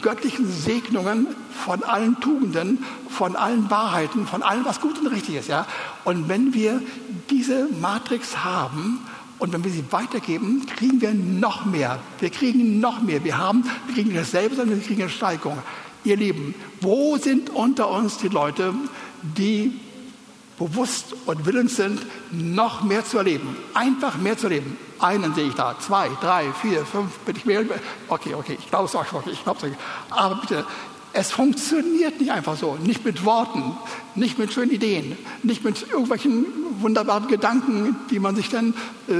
[0.02, 1.26] göttlichen Segnungen,
[1.64, 5.48] von allen Tugenden, von allen Wahrheiten, von allem, was gut und richtig ist.
[5.48, 5.66] Ja?
[6.04, 6.82] Und wenn wir
[7.30, 9.00] diese Matrix haben,
[9.38, 11.98] und wenn wir sie weitergeben, kriegen wir noch mehr.
[12.20, 13.24] Wir kriegen noch mehr.
[13.24, 15.58] Wir haben, wir kriegen dasselbe, sondern wir kriegen eine Steigerung.
[16.04, 18.74] Ihr Lieben, wo sind unter uns die Leute,
[19.22, 19.80] die
[20.58, 23.56] bewusst und willens sind, noch mehr zu erleben?
[23.74, 24.76] Einfach mehr zu erleben.
[25.00, 27.64] Einen sehe ich da, zwei, drei, vier, fünf, bin ich mehr.
[28.08, 29.72] Okay, okay, ich glaube es es euch.
[30.10, 30.64] Aber bitte,
[31.14, 33.76] es funktioniert nicht einfach so, nicht mit Worten,
[34.16, 36.44] nicht mit schönen Ideen, nicht mit irgendwelchen
[36.80, 38.74] wunderbaren Gedanken, die man sich dann
[39.08, 39.12] äh,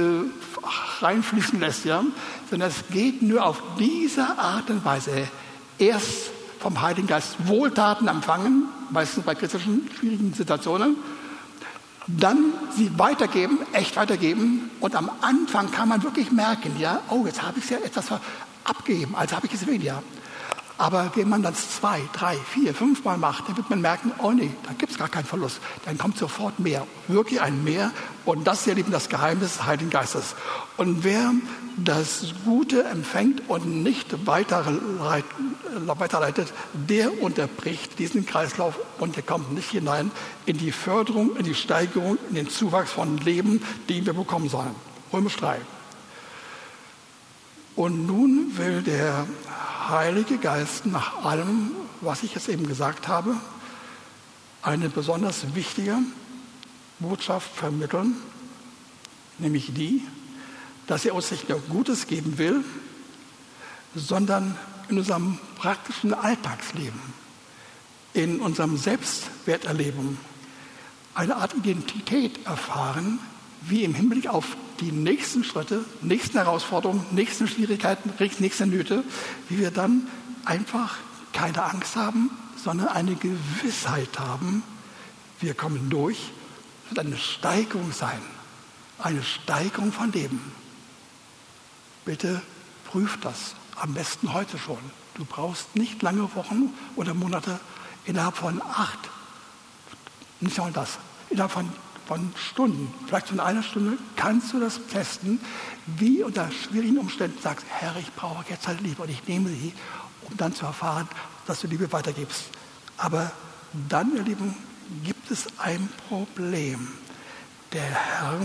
[1.01, 2.03] reinfließen lässt, ja?
[2.49, 5.27] sondern es geht nur auf diese Art und Weise.
[5.79, 10.97] Erst vom Heiligen Geist Wohltaten empfangen, meistens bei christlichen schwierigen Situationen,
[12.07, 17.41] dann sie weitergeben, echt weitergeben und am Anfang kann man wirklich merken, ja, oh, jetzt
[17.41, 18.07] habe ich ja etwas
[18.65, 20.03] abgegeben, also habe ich es weniger.
[20.77, 24.31] Aber wenn man das zwei, drei, vier, fünf Mal macht, dann wird man merken, oh
[24.31, 25.61] nee, da gibt es gar keinen Verlust.
[25.85, 27.91] Dann kommt sofort mehr, wirklich ein Mehr.
[28.25, 30.35] Und das ist ja eben das Geheimnis des Heiligen Geistes.
[30.75, 31.31] Und wer
[31.77, 34.83] das Gute empfängt und nicht weiterleitet,
[36.73, 40.11] der unterbricht diesen Kreislauf und der kommt nicht hinein
[40.45, 44.75] in die Förderung, in die Steigerung, in den Zuwachs von Leben, den wir bekommen sollen.
[45.13, 45.57] Römisch 3.
[47.75, 49.25] Und nun will der
[49.89, 51.71] Heilige Geist nach allem,
[52.01, 53.35] was ich jetzt eben gesagt habe,
[54.61, 55.97] eine besonders wichtige
[56.99, 58.15] Botschaft vermitteln,
[59.37, 60.03] nämlich die,
[60.87, 62.63] dass er uns nicht nur Gutes geben will,
[63.93, 64.57] sondern
[64.89, 66.99] in unserem praktischen Alltagsleben,
[68.13, 70.17] in unserem Selbstwerterleben
[71.13, 73.19] eine Art Identität erfahren,
[73.61, 79.03] wie im Hinblick auf die nächsten Schritte, nächsten Herausforderungen, nächsten Schwierigkeiten, nächste Nöte,
[79.49, 80.07] wie wir dann
[80.43, 80.97] einfach
[81.33, 84.63] keine Angst haben, sondern eine Gewissheit haben,
[85.39, 86.31] wir kommen durch,
[86.85, 88.21] es wird eine Steigerung sein,
[88.99, 90.39] eine Steigerung von Leben.
[92.05, 92.41] Bitte
[92.85, 94.79] prüft das, am besten heute schon.
[95.15, 97.59] Du brauchst nicht lange Wochen oder Monate,
[98.05, 98.99] innerhalb von acht,
[100.39, 101.69] nicht nur das, innerhalb von
[102.05, 105.39] von Stunden, vielleicht von einer Stunde, kannst du das testen,
[105.85, 109.73] wie unter schwierigen Umständen sagst, Herr, ich brauche jetzt halt Liebe und ich nehme sie,
[110.29, 111.07] um dann zu erfahren,
[111.47, 112.45] dass du Liebe weitergibst.
[112.97, 113.31] Aber
[113.89, 114.55] dann, ihr Lieben,
[115.03, 116.87] gibt es ein Problem.
[117.73, 118.39] Der Herr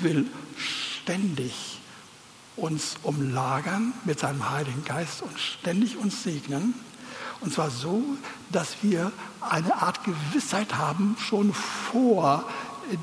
[0.00, 1.80] will ständig
[2.56, 6.74] uns umlagern mit seinem Heiligen Geist und ständig uns segnen.
[7.40, 8.02] Und zwar so,
[8.50, 12.44] dass wir eine Art Gewissheit haben, schon vor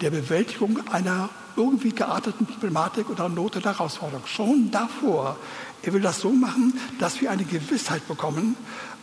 [0.01, 4.25] der Bewältigung einer irgendwie gearteten Problematik oder Not oder Herausforderung.
[4.25, 5.37] Schon davor.
[5.83, 8.55] Er will das so machen, dass wir eine Gewissheit bekommen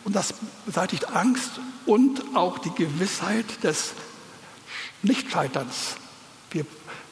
[0.05, 3.95] und das beseitigt Angst und auch die Gewissheit des
[5.03, 5.97] Nichtscheiterns.
[6.51, 6.64] Wir,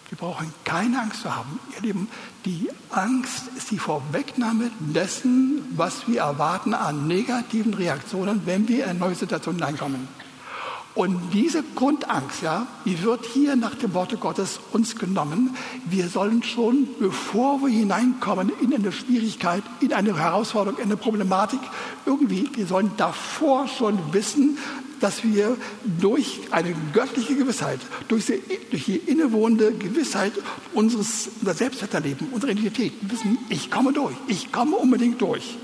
[0.08, 1.58] wir brauchen keine Angst zu haben.
[1.74, 2.08] Ihr Lieben,
[2.44, 8.98] die Angst ist die Vorwegnahme dessen, was wir erwarten an negativen Reaktionen, wenn wir in
[8.98, 10.08] neue Situation hineinkommen.
[10.96, 15.54] Und diese Grundangst, ja, die wird hier nach dem Worte Gottes uns genommen.
[15.84, 21.60] Wir sollen schon, bevor wir hineinkommen in eine Schwierigkeit, in eine Herausforderung, in eine Problematik,
[22.06, 24.56] irgendwie, wir sollen davor schon wissen,
[24.98, 25.58] dass wir
[26.00, 30.32] durch eine göttliche Gewissheit, durch die, innewohnende Gewissheit
[30.72, 35.58] unseres unser Selbstwerterleben, unsere Identität wissen, ich komme durch, ich komme unbedingt durch.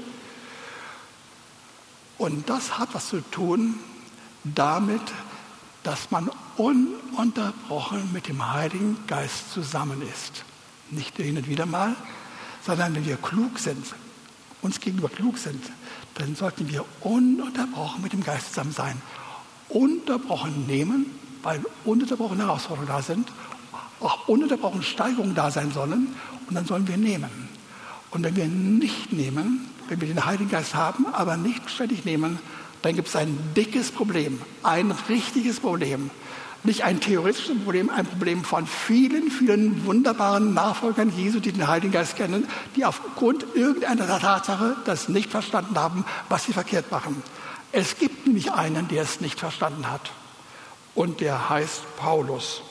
[2.19, 3.77] Und das hat was zu tun
[4.45, 5.03] damit,
[5.83, 10.45] dass man ununterbrochen mit dem Heiligen Geist zusammen ist.
[10.91, 11.97] Nicht hin und wieder mal,
[12.65, 13.87] sondern wenn wir klug sind,
[14.61, 15.65] uns gegenüber klug sind,
[16.15, 19.01] dann sollten wir ununterbrochen mit dem Geist zusammen sein.
[19.69, 21.07] Unterbrochen nehmen,
[21.43, 23.29] weil ununterbrochen Herausforderungen da sind,
[24.01, 26.15] auch ununterbrochen Steigerungen da sein sollen
[26.49, 27.31] und dann sollen wir nehmen.
[28.11, 32.39] Und wenn wir nicht nehmen, wenn wir den Heiligen Geist haben, aber nicht ständig nehmen,
[32.83, 36.11] dann gibt es ein dickes Problem, ein richtiges Problem.
[36.65, 41.93] Nicht ein theoretisches Problem, ein Problem von vielen, vielen wunderbaren Nachfolgern Jesu, die den Heiligen
[41.93, 47.21] Geist kennen, die aufgrund irgendeiner Tatsache das nicht verstanden haben, was sie verkehrt machen.
[47.73, 50.13] Es gibt nämlich einen, der es nicht verstanden hat.
[50.95, 52.63] Und der heißt Paulus.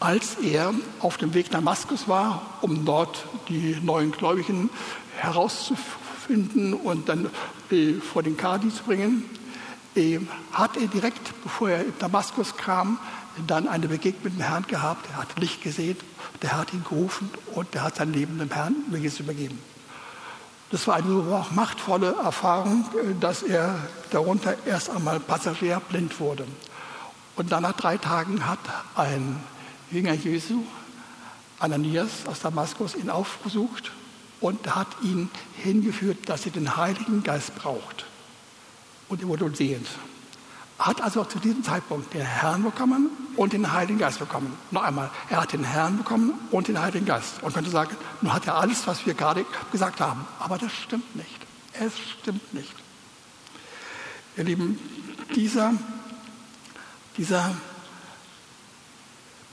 [0.00, 4.70] Als er auf dem Weg nach Damaskus war, um dort die neuen Gläubigen
[5.16, 7.30] herauszufinden und dann
[8.00, 9.24] vor den Kadi zu bringen,
[9.94, 10.20] äh,
[10.52, 12.98] hat er direkt, bevor er in Damaskus kam,
[13.46, 15.08] dann eine Begegnung mit dem Herrn gehabt.
[15.10, 15.96] Er hat Licht gesehen,
[16.42, 18.76] der hat ihn gerufen und er hat sein Leben dem Herrn
[19.18, 19.58] übergeben.
[20.70, 23.78] Das war eine auch machtvolle Erfahrung, äh, dass er
[24.10, 26.46] darunter erst einmal Passagier blind wurde.
[27.36, 28.58] Und dann nach drei Tagen hat
[28.94, 29.40] ein
[29.90, 30.62] Jünger Jesu,
[31.58, 33.92] Ananias aus Damaskus, ihn aufgesucht
[34.46, 38.06] und hat ihn hingeführt, dass er den Heiligen Geist braucht.
[39.08, 39.88] Und er wurde sehend.
[40.78, 44.56] Hat also zu diesem Zeitpunkt den Herrn bekommen und den Heiligen Geist bekommen.
[44.70, 47.42] Noch einmal, er hat den Herrn bekommen und den Heiligen Geist.
[47.42, 50.24] Und könnte sagen, nun hat er alles, was wir gerade gesagt haben.
[50.38, 51.40] Aber das stimmt nicht.
[51.72, 52.72] Es stimmt nicht.
[54.36, 54.78] Ihr Lieben,
[55.34, 55.72] dieser,
[57.16, 57.52] dieser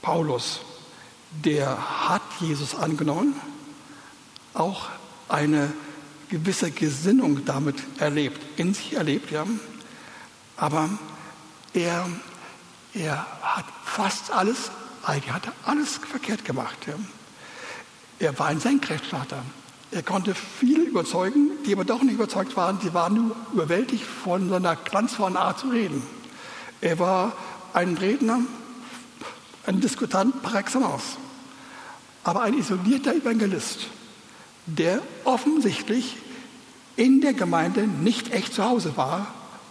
[0.02, 0.60] Paulus,
[1.44, 3.34] der hat Jesus angenommen,
[4.54, 4.88] auch
[5.28, 5.72] eine
[6.30, 9.46] gewisse Gesinnung damit erlebt, in sich erlebt, ja.
[10.56, 10.88] Aber
[11.74, 12.08] er,
[12.94, 14.70] er hat fast alles,
[15.04, 16.76] eigentlich hat er alles verkehrt gemacht.
[16.86, 16.94] Ja.
[18.18, 19.42] Er war ein Senkrechtstarter.
[19.90, 22.78] Er konnte viele überzeugen, die aber doch nicht überzeugt waren.
[22.80, 26.02] Die waren nur überwältigt von seiner glanzvollen Art zu reden.
[26.80, 27.32] Er war
[27.72, 28.40] ein Redner,
[29.66, 31.16] ein Diskutant par excellence,
[32.24, 33.88] aber ein isolierter Evangelist
[34.66, 36.16] der offensichtlich
[36.96, 39.26] in der Gemeinde nicht echt zu Hause war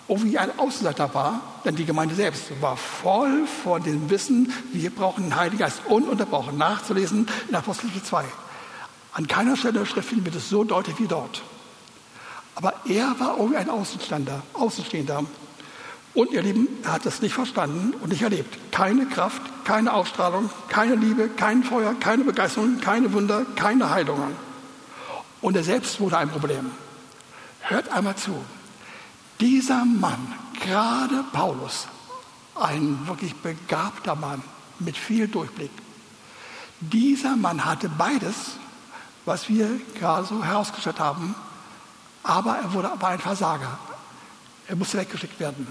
[0.08, 4.90] und wie ein Außenseiter war, denn die Gemeinde selbst war voll von dem Wissen, wir
[4.90, 8.26] brauchen den Heiligen Geist ununterbrochen nachzulesen in Apostelgeschichte 2.
[9.14, 11.42] An keiner Stelle der Schrift finden wir das so deutlich wie dort.
[12.56, 15.24] Aber er war irgendwie ein Außenstehender, Außenstehender.
[16.14, 18.72] Und ihr Lieben, er hat das nicht verstanden und nicht erlebt.
[18.72, 24.36] Keine Kraft, keine Ausstrahlung, keine Liebe, kein Feuer, keine Begeisterung, keine Wunder, keine Heilungen.
[25.44, 26.72] Und er selbst wurde ein Problem.
[27.60, 28.34] Hört einmal zu.
[29.42, 31.88] Dieser Mann, gerade Paulus,
[32.56, 34.42] ein wirklich begabter Mann
[34.80, 35.72] mit viel Durchblick,
[36.80, 38.36] dieser Mann hatte beides,
[39.26, 41.36] was wir gerade so herausgestellt haben,
[42.24, 43.78] aber er wurde aber ein Versager.
[44.70, 45.68] Er musste weggeschickt werden.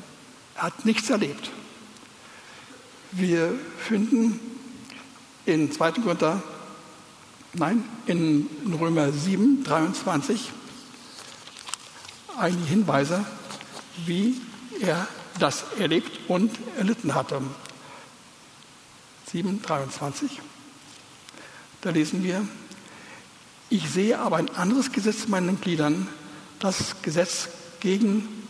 [0.55, 1.51] Er hat nichts erlebt.
[3.11, 4.39] Wir finden
[5.47, 5.93] in 2.
[5.93, 6.43] Korinther
[7.55, 8.49] Nein, in
[8.81, 10.51] Römer 7, 23
[12.39, 13.27] einige Hinweise,
[14.07, 14.41] wie
[14.81, 15.07] er
[15.39, 17.43] das erlebt und erlitten hatte.
[19.31, 20.41] 7, 23.
[21.83, 22.49] Da lesen wir,
[23.69, 26.09] ich sehe aber ein anderes Gesetz in meinen Gliedern,
[26.59, 28.49] das Gesetz gegen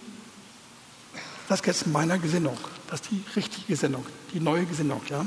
[1.49, 5.27] das Gesetz meiner Gesinnung, das ist die richtige Gesinnung, die neue Gesinnung, ja.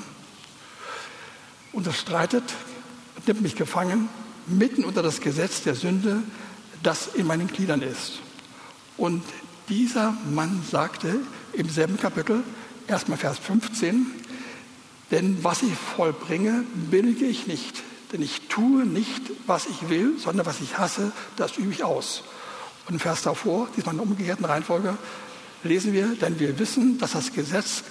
[1.74, 2.44] Und das streitet
[3.28, 4.10] nimmt mich gefangen,
[4.48, 6.24] mitten unter das Gesetz der Sünde,
[6.84, 8.20] das in meinen Gliedern ist.
[8.98, 9.24] Und
[9.70, 11.20] dieser Mann sagte
[11.54, 12.44] im selben Kapitel,
[12.88, 14.06] erstmal Vers 15,
[15.12, 17.84] denn was ich vollbringe, billige ich nicht.
[18.12, 22.24] Denn ich tue nicht, was ich will, sondern was ich hasse, das übe ich aus.
[22.88, 24.98] Und im Vers davor, diesmal in der umgekehrten Reihenfolge,
[25.64, 27.84] lesen wir, denn wir wissen, dass das Gesetz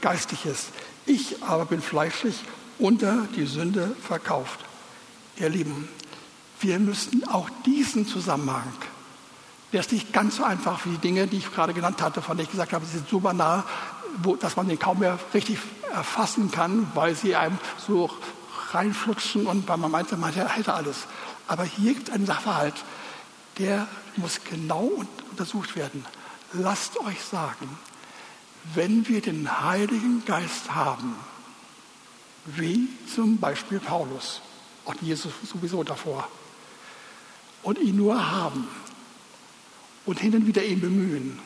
[0.00, 0.66] geistig ist.
[1.06, 2.34] Ich aber bin fleischlich
[2.78, 4.60] unter die Sünde verkauft.
[5.36, 5.88] Ihr Lieben,
[6.60, 8.72] wir müssen auch diesen Zusammenhang,
[9.72, 12.36] der ist nicht ganz so einfach wie die Dinge, die ich gerade genannt hatte, von
[12.36, 13.64] denen ich gesagt habe, sie sind so banal,
[14.22, 15.58] wo, dass man den kaum mehr richtig
[15.92, 18.10] erfassen kann, weil sie einem so
[18.70, 21.06] reinflutschen und weil man meinte, man hätte alles.
[21.46, 22.74] Aber hier gibt es einen Sachverhalt,
[23.58, 23.86] der
[24.16, 24.90] muss genau
[25.30, 26.04] untersucht werden.
[26.54, 27.78] Lasst euch sagen,
[28.74, 31.14] wenn wir den Heiligen Geist haben,
[32.56, 34.40] wie zum Beispiel Paulus
[34.84, 36.28] und Jesus sowieso davor.
[37.62, 38.66] Und ihn nur haben
[40.06, 41.38] und hin und wieder ihn bemühen,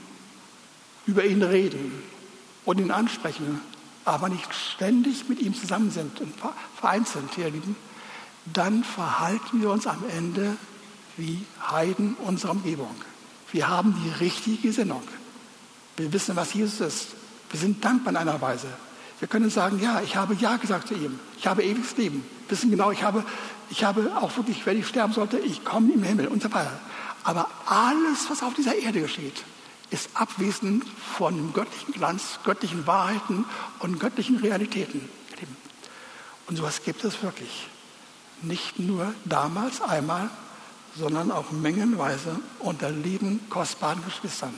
[1.06, 2.02] über ihn reden
[2.64, 3.60] und ihn ansprechen,
[4.04, 6.34] aber nicht ständig mit ihm zusammen sind und
[6.78, 7.76] vereint sind, ihr Lieben,
[8.52, 10.56] dann verhalten wir uns am Ende
[11.16, 12.94] wie Heiden unserer Umgebung.
[13.50, 15.02] Wir haben die richtige Gesinnung.
[15.96, 17.08] Wir wissen, was Jesus ist.
[17.50, 18.68] Wir sind dankbar in einer Weise.
[19.22, 21.20] Wir können sagen, ja, ich habe Ja gesagt zu ihm.
[21.38, 22.24] Ich habe ewiges Leben.
[22.48, 23.24] Wissen genau, ich habe,
[23.70, 26.76] Ich habe auch wirklich, wenn ich sterben sollte, ich komme im Himmel und so weiter.
[27.22, 29.44] Aber alles, was auf dieser Erde geschieht,
[29.90, 30.84] ist abwesend
[31.16, 33.44] von dem göttlichen Glanz, göttlichen Wahrheiten
[33.78, 35.08] und göttlichen Realitäten.
[36.48, 37.68] Und sowas gibt es wirklich.
[38.42, 40.30] Nicht nur damals einmal,
[40.98, 44.52] sondern auch mengenweise unter lieben, kostbaren Geschwistern.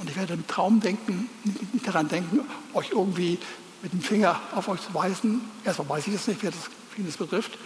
[0.00, 1.28] Und ich werde im Traum denken,
[1.72, 2.40] nicht daran denken,
[2.72, 3.38] euch irgendwie
[3.82, 5.42] mit dem Finger auf euch zu weisen.
[5.62, 7.58] Erstmal weiß ich es nicht, wer das, wen das betrifft.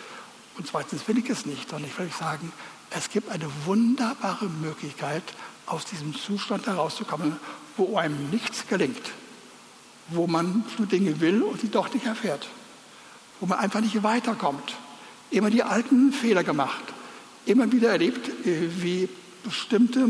[0.58, 2.52] Und zweitens will ich es nicht, sondern ich will euch sagen,
[2.90, 5.22] es gibt eine wunderbare Möglichkeit,
[5.66, 7.36] aus diesem Zustand herauszukommen,
[7.76, 9.12] wo einem nichts gelingt,
[10.08, 12.48] wo man Dinge will und sie doch nicht erfährt,
[13.40, 14.74] wo man einfach nicht weiterkommt,
[15.30, 16.84] immer die alten Fehler gemacht,
[17.46, 19.08] immer wieder erlebt, äh, wie
[19.42, 20.08] bestimmte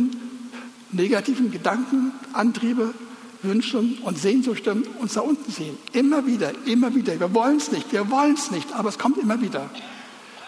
[0.94, 2.94] negativen Gedanken, Antriebe,
[3.42, 5.76] Wünsche und Sehnsüchte uns da unten ziehen.
[5.92, 7.18] Immer wieder, immer wieder.
[7.18, 9.68] Wir wollen es nicht, wir wollen es nicht, aber es kommt immer wieder.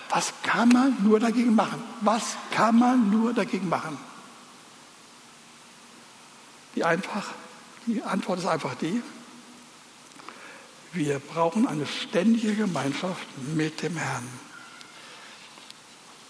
[0.08, 1.82] Was kann man nur dagegen machen?
[2.00, 3.98] Was kann man nur dagegen machen?
[6.74, 7.32] Die, einfach,
[7.86, 9.02] die Antwort ist einfach die,
[10.92, 14.26] wir brauchen eine ständige Gemeinschaft mit dem Herrn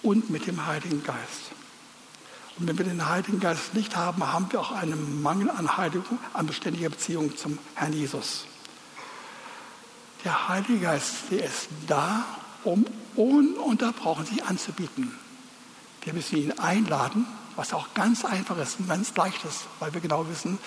[0.03, 1.53] und mit dem Heiligen Geist.
[2.59, 6.19] Und wenn wir den Heiligen Geist nicht haben, haben wir auch einen Mangel an Heiligung,
[6.33, 8.47] an beständiger Beziehung zum Herrn Jesus.
[10.25, 12.25] Der Heilige Geist, der ist da,
[12.65, 15.13] um ununterbrochen sich anzubieten.
[16.03, 20.01] Wir müssen ihn einladen, was auch ganz einfach ist und ganz leicht ist, weil wir
[20.01, 20.59] genau wissen,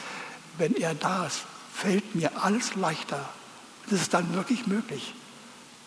[0.57, 1.41] wenn er da ist,
[1.73, 3.27] fällt mir alles leichter.
[3.89, 5.13] Das ist dann wirklich möglich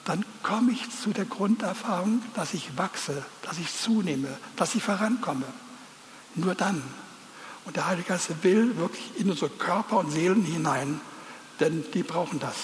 [0.05, 5.47] dann komme ich zu der Grunderfahrung, dass ich wachse, dass ich zunehme, dass ich vorankomme.
[6.35, 6.83] Nur dann.
[7.65, 11.01] Und der Heilige Geist will wirklich in unsere Körper und Seelen hinein,
[11.61, 12.57] denn die brauchen das.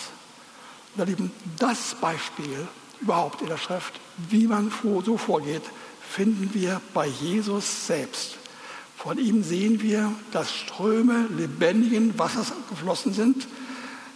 [0.95, 2.67] Und ihr Lieben, das Beispiel
[3.01, 3.95] überhaupt in der Schrift,
[4.29, 4.73] wie man
[5.05, 5.63] so vorgeht,
[6.01, 8.37] finden wir bei Jesus selbst.
[8.97, 13.47] Von ihm sehen wir, dass Ströme lebendigen Wassers geflossen sind,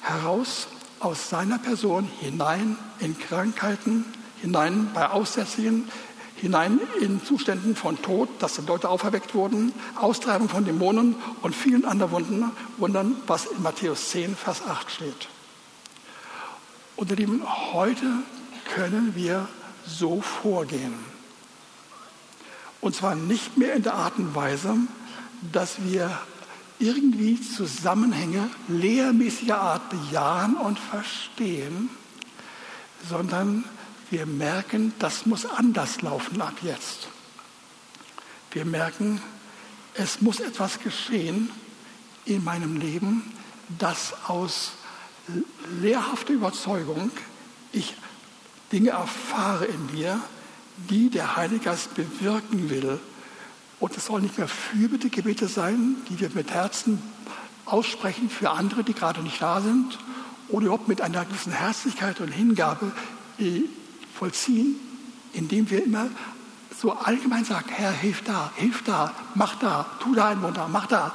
[0.00, 0.66] heraus
[0.98, 4.04] aus seiner Person hinein in Krankheiten,
[4.40, 5.88] hinein bei Aussätzigen,
[6.42, 11.85] hinein in Zuständen von Tod, dass die Leute auferweckt wurden, Austreibung von Dämonen und vielen
[11.85, 15.28] anderen Wundern, was in Matthäus 10, Vers 8 steht.
[16.96, 18.07] Und ihr Lieben, heute
[18.74, 19.48] können wir
[19.87, 20.94] so vorgehen.
[22.81, 24.74] Und zwar nicht mehr in der Art und Weise,
[25.52, 26.11] dass wir
[26.81, 31.88] irgendwie Zusammenhänge lehrmäßiger Art bejahen und verstehen,
[33.09, 33.64] sondern
[34.12, 37.09] wir merken, das muss anders laufen ab jetzt.
[38.51, 39.22] Wir merken,
[39.94, 41.51] es muss etwas geschehen
[42.27, 43.33] in meinem Leben,
[43.79, 44.72] das aus
[45.81, 47.11] lehrhafter Überzeugung
[47.72, 47.94] ich
[48.70, 50.20] Dinge erfahre in mir,
[50.90, 53.01] die der Heilige Geist bewirken will
[53.81, 57.03] und es soll nicht mehr Fürbitte-Gebete sein, die wir mit Herzen
[57.64, 59.98] aussprechen für andere, die gerade nicht da sind,
[60.48, 62.92] oder überhaupt mit einer gewissen Herzlichkeit und Hingabe
[64.14, 64.77] vollziehen,
[65.33, 66.09] indem wir immer
[66.81, 70.87] so allgemein sagen, Herr, hilf da, hilf da, mach da, tu da ein Wunder, mach
[70.87, 71.14] da.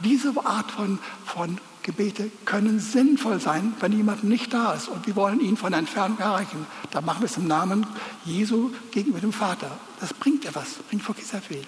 [0.00, 5.16] Diese Art von, von Gebete können sinnvoll sein, wenn jemand nicht da ist und wir
[5.16, 6.66] wollen ihn von der Entfernung erreichen.
[6.90, 7.86] Da machen wir es im Namen
[8.24, 9.70] Jesu gegenüber dem Vater.
[10.00, 11.64] Das bringt etwas, bringt wirklich sehr viel.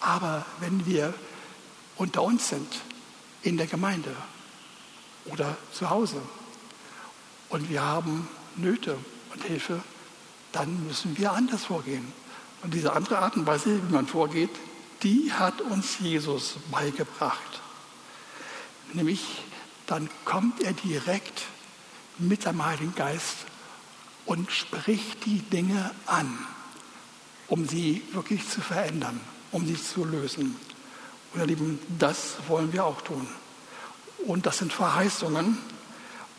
[0.00, 1.14] Aber wenn wir
[1.96, 2.66] unter uns sind,
[3.42, 4.10] in der Gemeinde
[5.26, 6.20] oder zu Hause
[7.48, 8.98] und wir haben Nöte
[9.32, 9.82] und Hilfe,
[10.52, 12.12] dann müssen wir anders vorgehen.
[12.62, 14.50] Und diese andere Art und Weise, wie man vorgeht,
[15.02, 17.60] die hat uns Jesus beigebracht.
[18.92, 19.42] Nämlich,
[19.86, 21.42] dann kommt er direkt
[22.18, 23.36] mit seinem Heiligen Geist
[24.26, 26.38] und spricht die Dinge an,
[27.48, 29.20] um sie wirklich zu verändern
[29.52, 30.56] um sie zu lösen.
[31.32, 33.26] Und ihr Lieben, das wollen wir auch tun.
[34.26, 35.58] Und das sind Verheißungen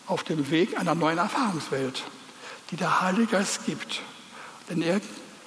[0.07, 2.03] auf dem Weg einer neuen Erfahrungswelt,
[2.73, 4.01] die der Heilige Geist gibt.
[4.67, 4.99] Denn er,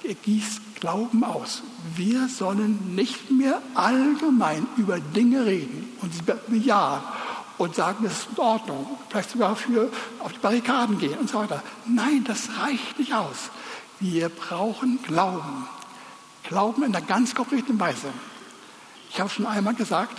[0.03, 1.61] er gießt Glauben aus.
[1.95, 7.01] Wir sollen nicht mehr allgemein über Dinge reden und sie bejahen
[7.57, 11.39] und sagen, das ist in Ordnung, vielleicht sogar für auf die Barrikaden gehen und so
[11.39, 11.61] weiter.
[11.85, 13.49] Nein, das reicht nicht aus.
[13.99, 15.67] Wir brauchen Glauben.
[16.43, 18.07] Glauben in einer ganz konkreten Weise.
[19.09, 20.17] Ich habe schon einmal gesagt,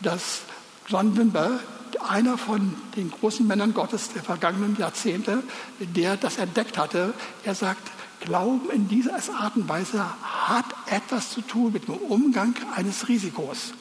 [0.00, 0.40] dass
[0.88, 1.60] John Wimber,
[2.00, 5.42] einer von den großen Männern Gottes der vergangenen Jahrzehnte,
[5.78, 7.12] der das entdeckt hatte,
[7.44, 7.90] er sagt,
[8.24, 13.72] Glauben in dieser Art und Weise hat etwas zu tun mit dem Umgang eines Risikos.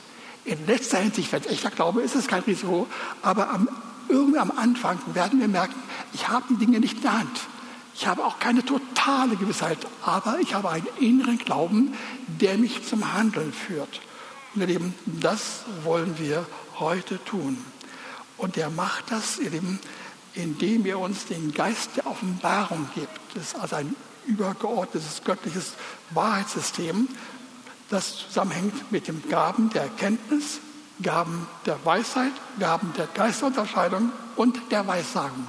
[0.45, 2.87] In letzter Hinsicht, wenn es echter Glaube ist, ist es kein Risiko,
[3.21, 3.69] aber am,
[4.09, 5.75] irgendwie am Anfang werden wir merken,
[6.13, 7.39] ich habe die Dinge nicht in der Hand.
[7.93, 11.93] Ich habe auch keine totale Gewissheit, aber ich habe einen inneren Glauben,
[12.27, 14.01] der mich zum Handeln führt.
[14.55, 16.47] Und ihr Lieben, das wollen wir
[16.79, 17.57] heute tun.
[18.41, 19.37] Und er macht das,
[20.33, 23.19] indem er uns den Geist der Offenbarung gibt.
[23.35, 25.73] Das ist also ein übergeordnetes göttliches
[26.09, 27.07] Wahrheitssystem,
[27.89, 30.59] das zusammenhängt mit den Gaben der Erkenntnis,
[31.03, 35.47] Gaben der Weisheit, Gaben der Geisterunterscheidung und der Weissagen.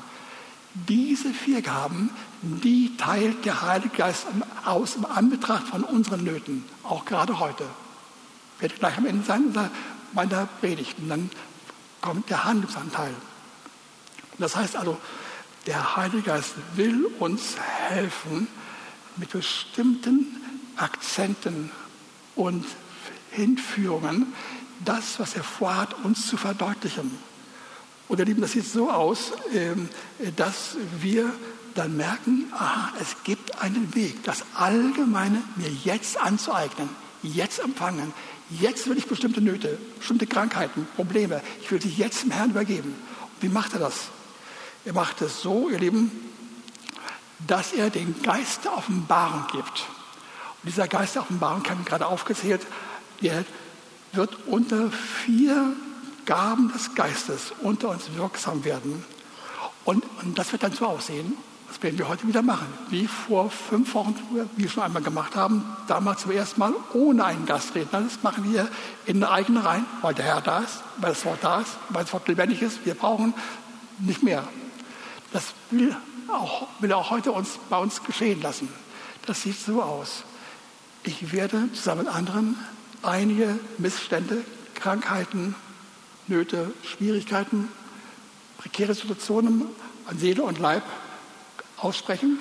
[0.74, 2.10] Diese vier Gaben,
[2.42, 4.26] die teilt der Heilige Geist
[4.66, 7.64] aus im Anbetracht von unseren Nöten, auch gerade heute.
[8.56, 9.70] Ich werde gleich am Ende sein
[10.12, 11.30] meiner Predigt und dann
[12.02, 13.14] kommt der Handlungsanteil.
[14.38, 14.98] Das heißt also,
[15.66, 17.56] der Heilige Geist will uns
[17.88, 18.48] helfen,
[19.16, 20.40] mit bestimmten
[20.76, 21.70] Akzenten
[22.34, 22.64] und
[23.30, 24.34] Hinführungen
[24.84, 27.16] das, was er vorhat, uns zu verdeutlichen.
[28.08, 29.88] Und ihr Lieben, das sieht so aus, ähm,
[30.36, 31.32] dass wir
[31.74, 36.88] dann merken, aha, es gibt einen Weg, das Allgemeine mir jetzt anzueignen,
[37.22, 38.12] jetzt empfangen.
[38.60, 42.94] Jetzt will ich bestimmte Nöte, bestimmte Krankheiten, Probleme, ich will sie jetzt dem Herrn übergeben.
[43.40, 44.08] Wie macht er das?
[44.84, 46.10] Er macht es so, ihr Lieben,
[47.46, 49.86] dass er den Geist der Offenbarung gibt.
[50.62, 52.66] Und dieser Geist der Offenbarung, ich habe gerade aufgezählt,
[53.20, 53.44] der
[54.12, 55.72] wird unter vier
[56.26, 59.04] Gaben des Geistes unter uns wirksam werden.
[59.84, 61.36] Und, und das wird dann so aussehen,
[61.72, 64.14] das werden wir heute wieder machen, wie vor fünf Wochen,
[64.56, 68.02] wie wir schon einmal gemacht haben, damals zum ersten Mal ohne einen Gastredner.
[68.02, 68.68] Das machen wir
[69.06, 72.12] in eigenen Reihen, weil der Herr da ist, weil das Wort da ist, weil das
[72.12, 72.84] Wort lebendig ist.
[72.84, 73.32] Wir brauchen
[74.00, 74.46] nicht mehr.
[75.32, 75.96] Das will,
[76.28, 78.68] auch, will auch heute uns, bei uns geschehen lassen.
[79.24, 80.24] Das sieht so aus.
[81.04, 82.58] Ich werde zusammen mit anderen
[83.02, 84.44] einige Missstände,
[84.74, 85.54] Krankheiten,
[86.26, 87.68] Nöte, Schwierigkeiten,
[88.58, 89.64] prekäre Situationen
[90.06, 90.82] an Seele und Leib
[91.82, 92.38] aussprechen,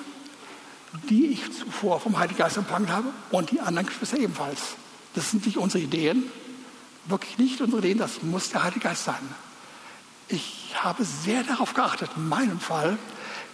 [1.08, 4.76] die ich zuvor vom Heiligen Geist empfangen habe und die anderen Geschwister ebenfalls.
[5.14, 6.24] Das sind nicht unsere Ideen,
[7.06, 9.28] wirklich nicht unsere Ideen, das muss der Heilige Geist sein.
[10.28, 12.98] Ich habe sehr darauf geachtet, in meinem Fall,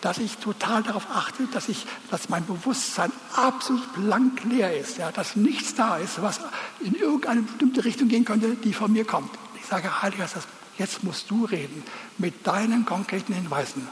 [0.01, 5.11] dass ich total darauf achte, dass, ich, dass mein Bewusstsein absolut blank leer ist, ja,
[5.11, 6.41] dass nichts da ist, was
[6.81, 9.31] in irgendeine bestimmte Richtung gehen könnte, die von mir kommt.
[9.61, 11.83] Ich sage, Heiliger Geist, jetzt musst du reden
[12.17, 13.89] mit deinen konkreten Hinweisen.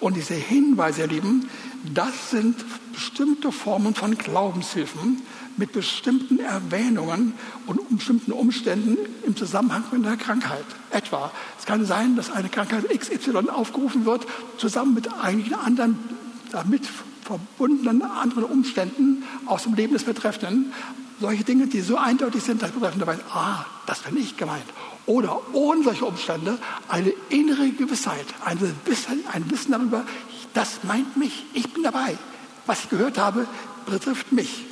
[0.00, 1.48] Und diese Hinweise, ihr Lieben,
[1.94, 2.56] das sind
[2.92, 5.22] bestimmte Formen von Glaubenshilfen
[5.56, 7.32] mit bestimmten Erwähnungen
[7.66, 10.64] und bestimmten Umständen im Zusammenhang mit einer Krankheit.
[10.90, 14.26] Etwa, es kann sein, dass eine Krankheit XY aufgerufen wird,
[14.58, 15.98] zusammen mit einigen anderen
[16.52, 16.86] damit
[17.22, 20.72] verbundenen anderen Umständen aus dem Leben des Betreffenden.
[21.20, 24.64] Solche Dinge, die so eindeutig sind, dass Betreffende weiß, ah, das bin ich gemeint.
[25.06, 30.04] Oder ohne solche Umstände eine innere Gewissheit, ein Wissen, ein Wissen darüber,
[30.52, 32.18] das meint mich, ich bin dabei.
[32.66, 33.46] Was ich gehört habe,
[33.86, 34.64] betrifft mich.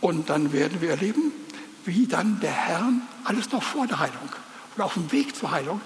[0.00, 1.32] Und dann werden wir erleben,
[1.84, 2.92] wie dann der Herr,
[3.24, 4.28] alles noch vor der Heilung
[4.74, 5.80] oder auf dem Weg zur Heilung,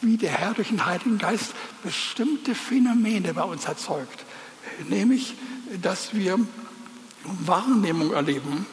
[0.00, 1.52] wie der Herr durch den Heiligen Geist
[1.84, 4.24] bestimmte Phänomene bei uns erzeugt.
[4.88, 5.34] Nämlich,
[5.80, 6.38] dass wir
[7.24, 8.66] Wahrnehmung erleben,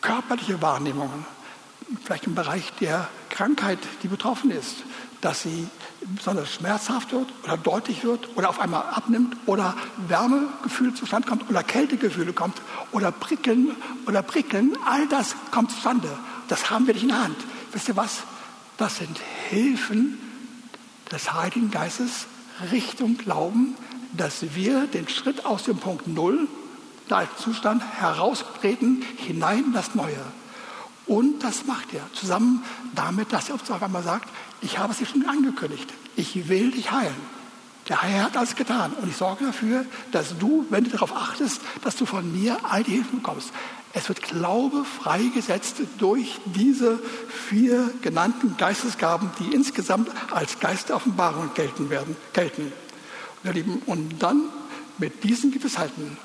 [0.00, 1.26] körperliche Wahrnehmungen,
[2.04, 4.84] vielleicht im Bereich der Krankheit, die betroffen ist,
[5.20, 5.66] dass sie
[6.00, 9.74] besonders schmerzhaft wird oder deutlich wird oder auf einmal abnimmt oder
[10.08, 12.60] Wärmegefühl zustande kommt oder Kältegefühle kommt
[12.92, 13.74] oder Prickeln
[14.06, 16.08] oder Prickeln, all das kommt zustande.
[16.48, 17.36] Das haben wir nicht in der Hand.
[17.72, 18.22] Wisst ihr was?
[18.76, 19.18] Das sind
[19.48, 20.18] Hilfen
[21.10, 22.26] des Heiligen Geistes
[22.70, 23.74] Richtung Glauben,
[24.16, 26.48] dass wir den Schritt aus dem Punkt Null,
[27.08, 30.20] der alten Zustand, heraustreten hinein in das Neue.
[31.06, 32.62] Und das macht er zusammen
[32.94, 34.28] damit, dass er auf einmal sagt,
[34.60, 37.42] ich habe es dir schon angekündigt, ich will dich heilen.
[37.88, 41.60] Der Herr hat alles getan und ich sorge dafür, dass du, wenn du darauf achtest,
[41.82, 43.50] dass du von mir all die Hilfen bekommst.
[43.92, 46.98] Es wird Glaube freigesetzt durch diese
[47.48, 52.72] vier genannten Geistesgaben, die insgesamt als Geisteroffenbarung gelten werden, gelten.
[53.86, 54.44] Und dann
[54.98, 56.16] mit diesen Gewissheiten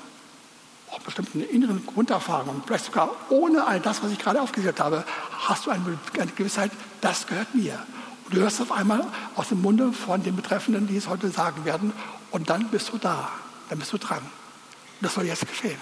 [0.92, 5.66] auch bestimmten inneren Grunderfahrungen, vielleicht sogar ohne all das, was ich gerade aufgezählt habe, hast
[5.66, 6.70] du eine, eine Gewissheit,
[7.00, 7.78] das gehört mir.
[8.24, 11.64] Und du hörst auf einmal aus dem Munde von den Betreffenden, die es heute sagen
[11.64, 11.92] werden,
[12.30, 13.30] und dann bist du da,
[13.70, 14.18] dann bist du dran.
[14.18, 15.78] Und das soll jetzt geschehen.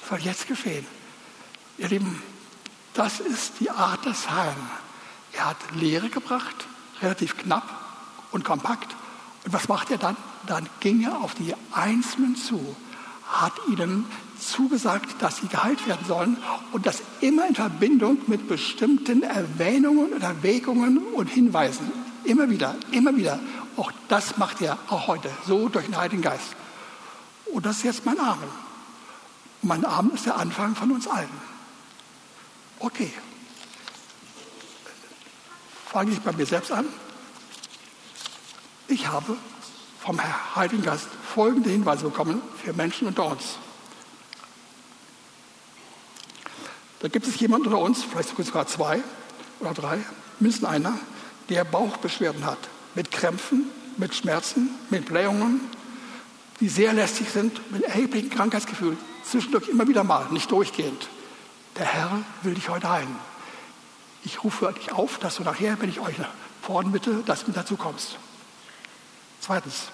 [0.00, 0.86] Das soll jetzt geschehen.
[1.76, 2.22] Ihr Lieben,
[2.94, 4.56] das ist die Art des Herrn.
[5.32, 6.66] Er hat Lehre gebracht,
[7.02, 7.68] relativ knapp
[8.32, 8.94] und kompakt.
[9.44, 10.16] Und was macht er dann?
[10.46, 12.76] Dann ging er auf die Einzelnen zu
[13.30, 14.06] hat ihnen
[14.38, 16.36] zugesagt, dass sie geheilt werden sollen
[16.72, 21.92] und das immer in Verbindung mit bestimmten Erwähnungen und Erwägungen und Hinweisen.
[22.24, 23.38] Immer wieder, immer wieder.
[23.76, 26.56] Auch das macht er auch heute, so durch den Heiligen Geist.
[27.52, 28.38] Und das ist jetzt mein Arm.
[29.62, 31.28] Und mein Arm ist der Anfang von uns allen.
[32.78, 33.12] Okay.
[35.86, 36.86] Fange ich bei mir selbst an.
[38.88, 39.36] Ich habe
[40.00, 40.20] vom
[40.56, 43.56] Heiligen Geist folgende Hinweise bekommen für Menschen unter uns.
[47.00, 49.02] Da gibt es jemanden unter uns, vielleicht sogar zwei
[49.60, 49.98] oder drei,
[50.38, 50.98] mindestens einer,
[51.48, 52.58] der Bauchbeschwerden hat,
[52.94, 55.60] mit Krämpfen, mit Schmerzen, mit Blähungen,
[56.60, 61.08] die sehr lästig sind, mit erheblichem Krankheitsgefühl, zwischendurch immer wieder mal, nicht durchgehend.
[61.78, 63.16] Der Herr will dich heute heilen.
[64.24, 66.16] Ich rufe dich auf, dass du nachher, wenn ich euch
[66.60, 68.18] vorne bitte, dass du dazu kommst.
[69.40, 69.88] Zweitens,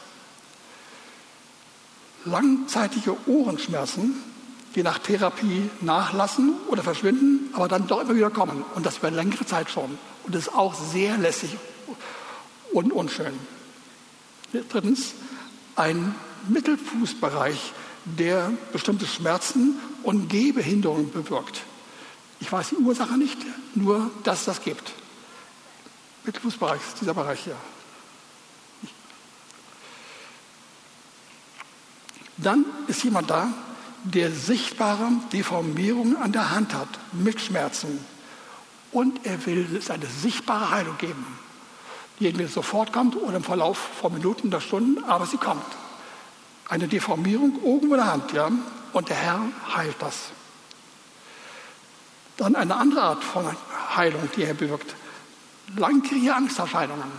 [2.27, 4.15] langzeitige Ohrenschmerzen,
[4.75, 8.65] die nach Therapie nachlassen oder verschwinden, aber dann doch immer wieder kommen.
[8.75, 9.99] Und das über längere Zeit schon.
[10.25, 11.57] Und das ist auch sehr lässig
[12.73, 13.33] und unschön.
[14.53, 15.15] Drittens,
[15.77, 16.15] ein
[16.49, 17.73] Mittelfußbereich,
[18.05, 21.63] der bestimmte Schmerzen und Gehbehinderungen bewirkt.
[22.39, 23.39] Ich weiß die Ursache nicht,
[23.75, 24.93] nur dass das gibt.
[26.25, 27.57] Mittelfußbereich dieser Bereich hier.
[32.47, 33.49] Dann ist jemand da,
[34.05, 37.99] der sichtbare Deformierungen an der Hand hat, mit Schmerzen.
[38.93, 41.27] Und er will es eine sichtbare Heilung geben,
[42.21, 45.67] die entweder sofort kommt oder im Verlauf von Minuten oder Stunden, aber sie kommt.
[46.69, 48.49] Eine Deformierung oben in der Hand, ja,
[48.93, 49.41] und der Herr
[49.75, 50.15] heilt das.
[52.37, 53.45] Dann eine andere Art von
[53.97, 54.95] Heilung, die er bewirkt.
[55.75, 57.11] Langwierige Angsterscheinungen.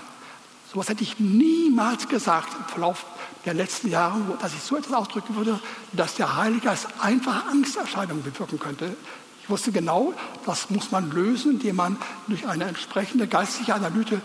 [0.67, 3.05] So etwas hätte ich niemals gesagt im Verlauf
[3.45, 5.59] der letzten Jahre, dass ich so etwas ausdrücken würde,
[5.93, 8.95] dass der Heilige Geist einfach Angsterscheinungen bewirken könnte.
[9.47, 10.13] Ich wusste genau,
[10.45, 11.95] das muss man lösen, indem man
[12.27, 14.21] durch eine entsprechende geistliche Analyse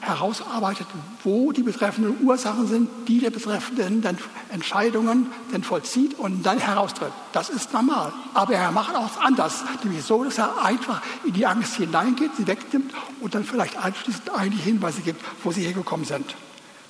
[0.00, 0.88] herausarbeitet,
[1.22, 4.18] wo die betreffenden Ursachen sind, die der betreffenden dann
[4.48, 7.12] Entscheidungen dann vollzieht und dann heraustritt.
[7.32, 8.12] Das ist normal.
[8.34, 12.48] Aber er macht auch anders, nämlich so, dass er einfach in die Angst hineingeht, sie
[12.48, 16.34] wegnimmt und dann vielleicht anschließend einige Hinweise gibt, wo sie hergekommen sind.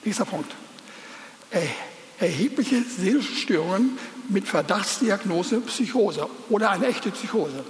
[0.02, 0.50] Nächster Punkt
[2.18, 3.98] erhebliche seelische Störungen
[4.28, 7.64] mit Verdachtsdiagnose Psychose oder eine echte Psychose.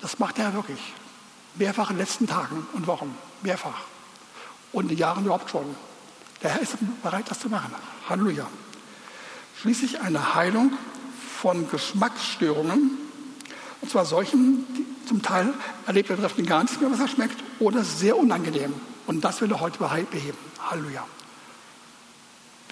[0.00, 0.78] Das macht er wirklich.
[1.56, 3.14] Mehrfach in den letzten Tagen und Wochen.
[3.42, 3.84] Mehrfach.
[4.72, 5.64] Und in Jahren überhaupt schon.
[6.42, 7.74] Der Herr ist bereit, das zu machen.
[8.08, 8.46] Halleluja.
[9.60, 10.72] Schließlich eine Heilung
[11.40, 12.90] von Geschmacksstörungen.
[13.80, 15.54] Und zwar solchen, die zum Teil
[15.86, 18.74] erlebt er gar nichts mehr, was er schmeckt, oder sehr unangenehm.
[19.06, 20.38] Und das will er heute beheben.
[20.58, 21.06] Halleluja.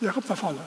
[0.00, 0.58] Der vorne.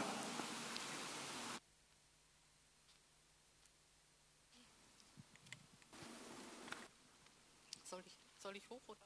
[7.84, 8.98] Soll ich, soll ich hoch oder?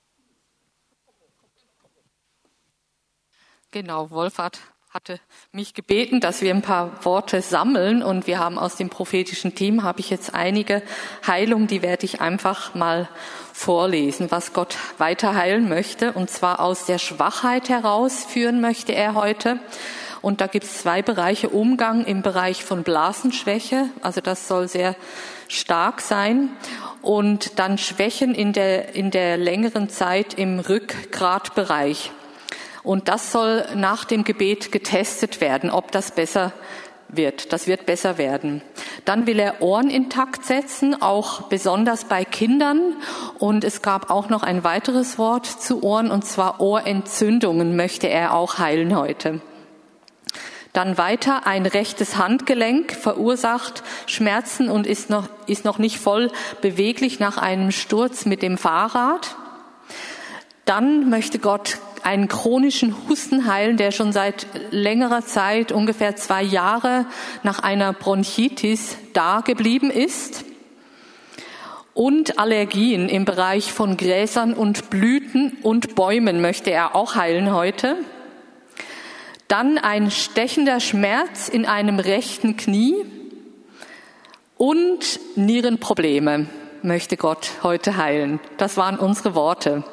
[3.71, 4.59] Genau, Wolfhard
[4.89, 5.21] hatte
[5.53, 9.83] mich gebeten, dass wir ein paar Worte sammeln und wir haben aus dem prophetischen Team
[9.83, 10.83] habe ich jetzt einige
[11.25, 13.07] Heilungen, die werde ich einfach mal
[13.53, 19.61] vorlesen, was Gott weiter heilen möchte und zwar aus der Schwachheit herausführen möchte er heute.
[20.21, 21.49] Und da gibt es zwei Bereiche.
[21.49, 24.95] Umgang im Bereich von Blasenschwäche, also das soll sehr
[25.47, 26.49] stark sein.
[27.01, 32.11] Und dann Schwächen in der, in der längeren Zeit im Rückgratbereich.
[32.83, 36.51] Und das soll nach dem Gebet getestet werden, ob das besser
[37.07, 37.51] wird.
[37.51, 38.61] Das wird besser werden.
[39.05, 42.95] Dann will er Ohren intakt setzen, auch besonders bei Kindern.
[43.39, 48.33] Und es gab auch noch ein weiteres Wort zu Ohren, und zwar Ohrentzündungen möchte er
[48.35, 49.41] auch heilen heute.
[50.73, 57.19] Dann weiter ein rechtes Handgelenk verursacht Schmerzen und ist noch, ist noch nicht voll beweglich
[57.19, 59.35] nach einem Sturz mit dem Fahrrad.
[60.63, 67.05] Dann möchte Gott einen chronischen Husten heilen, der schon seit längerer Zeit, ungefähr zwei Jahre
[67.43, 70.45] nach einer Bronchitis da geblieben ist.
[71.93, 77.97] Und Allergien im Bereich von Gräsern und Blüten und Bäumen möchte er auch heilen heute.
[79.51, 83.03] Dann ein stechender Schmerz in einem rechten Knie
[84.55, 86.47] und Nierenprobleme
[86.83, 88.39] möchte Gott heute heilen.
[88.55, 89.83] Das waren unsere Worte.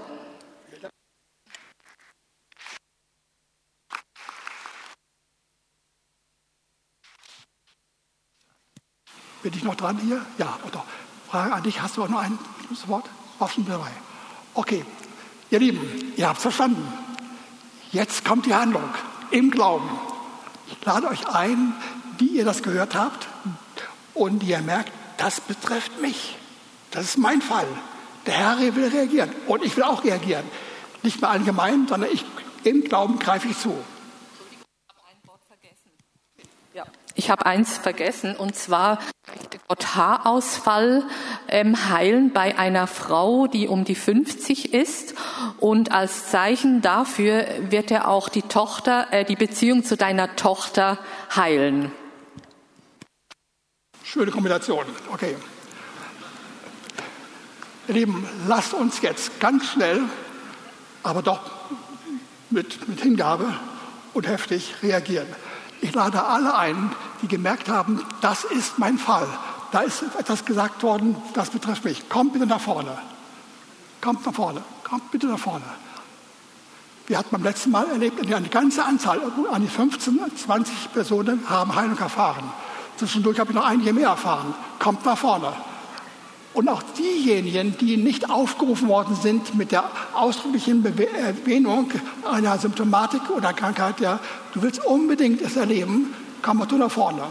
[9.42, 10.24] Bin ich noch dran hier?
[10.38, 10.84] Ja, oder?
[11.28, 12.38] Frage an dich, hast du auch noch ein
[12.86, 13.06] Wort?
[13.52, 13.90] Schon dabei.
[14.54, 14.84] Okay,
[15.50, 16.86] ihr Lieben, ihr habt verstanden.
[17.90, 18.88] Jetzt kommt die Handlung
[19.30, 19.88] im Glauben.
[20.70, 21.74] Ich lade euch ein,
[22.18, 23.26] wie ihr das gehört habt
[24.14, 26.36] und ihr merkt, das betrifft mich.
[26.90, 27.66] Das ist mein Fall.
[28.26, 30.44] Der Herr will reagieren und ich will auch reagieren.
[31.02, 32.24] Nicht mehr allgemein, sondern ich,
[32.64, 33.74] im Glauben greife ich zu.
[37.18, 41.02] Ich habe eins vergessen, und zwar möchte Gott Haarausfall
[41.48, 45.16] ähm, heilen bei einer Frau, die um die 50 ist.
[45.58, 50.96] Und als Zeichen dafür wird er auch die Tochter, äh, die Beziehung zu deiner Tochter
[51.34, 51.90] heilen.
[54.04, 54.84] Schöne Kombination.
[55.12, 55.34] Okay.
[57.88, 60.02] Lieben, lasst uns jetzt ganz schnell,
[61.02, 61.40] aber doch
[62.50, 63.56] mit, mit Hingabe
[64.14, 65.26] und heftig reagieren.
[65.80, 66.90] Ich lade alle ein,
[67.22, 69.26] die gemerkt haben, das ist mein Fall.
[69.72, 72.08] Da ist etwas gesagt worden, das betrifft mich.
[72.08, 72.98] Kommt bitte nach vorne.
[74.00, 74.62] Kommt nach vorne.
[74.84, 75.64] Kommt bitte nach vorne.
[77.06, 81.74] Wir hatten beim letzten Mal erlebt, eine ganze Anzahl, an die 15, 20 Personen haben
[81.74, 82.44] Heilung erfahren.
[82.96, 84.54] Zwischendurch habe ich noch einige mehr erfahren.
[84.78, 85.52] Kommt nach vorne.
[86.54, 91.90] Und auch diejenigen, die nicht aufgerufen worden sind mit der ausdrücklichen Erwähnung
[92.30, 94.18] einer Symptomatik oder Krankheit, ja,
[94.52, 97.22] du willst unbedingt es erleben, komm mal du nach vorne.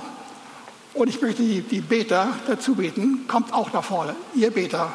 [0.93, 4.93] Und ich möchte die, die Beter dazu beten, kommt auch nach vorne, ihr Beter.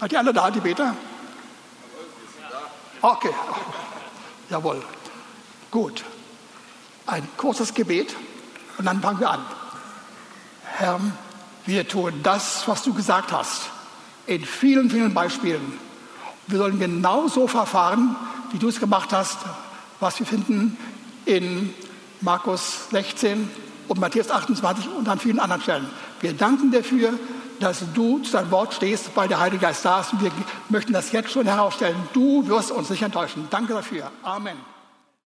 [0.00, 0.94] Seid ihr alle da, die Beter?
[3.02, 3.34] Okay.
[4.48, 4.82] Jawohl.
[5.70, 6.04] Gut.
[7.06, 8.14] Ein kurzes Gebet
[8.78, 9.44] und dann fangen wir an.
[10.64, 11.00] Herr,
[11.66, 13.70] wir tun das, was du gesagt hast,
[14.26, 15.78] in vielen, vielen Beispielen.
[16.48, 18.16] Wir sollen genauso verfahren,
[18.52, 19.38] wie du es gemacht hast,
[20.00, 20.76] was wir finden
[21.26, 21.74] in
[22.20, 23.50] Markus 16
[23.88, 25.86] und Matthäus 28 und an vielen anderen Stellen.
[26.20, 27.12] Wir danken dafür,
[27.60, 30.12] dass du zu deinem Wort stehst, weil der Heilige Geist da ist.
[30.12, 30.30] Und wir
[30.68, 31.96] möchten das jetzt schon herausstellen.
[32.12, 33.46] Du wirst uns nicht enttäuschen.
[33.50, 34.10] Danke dafür.
[34.22, 34.56] Amen.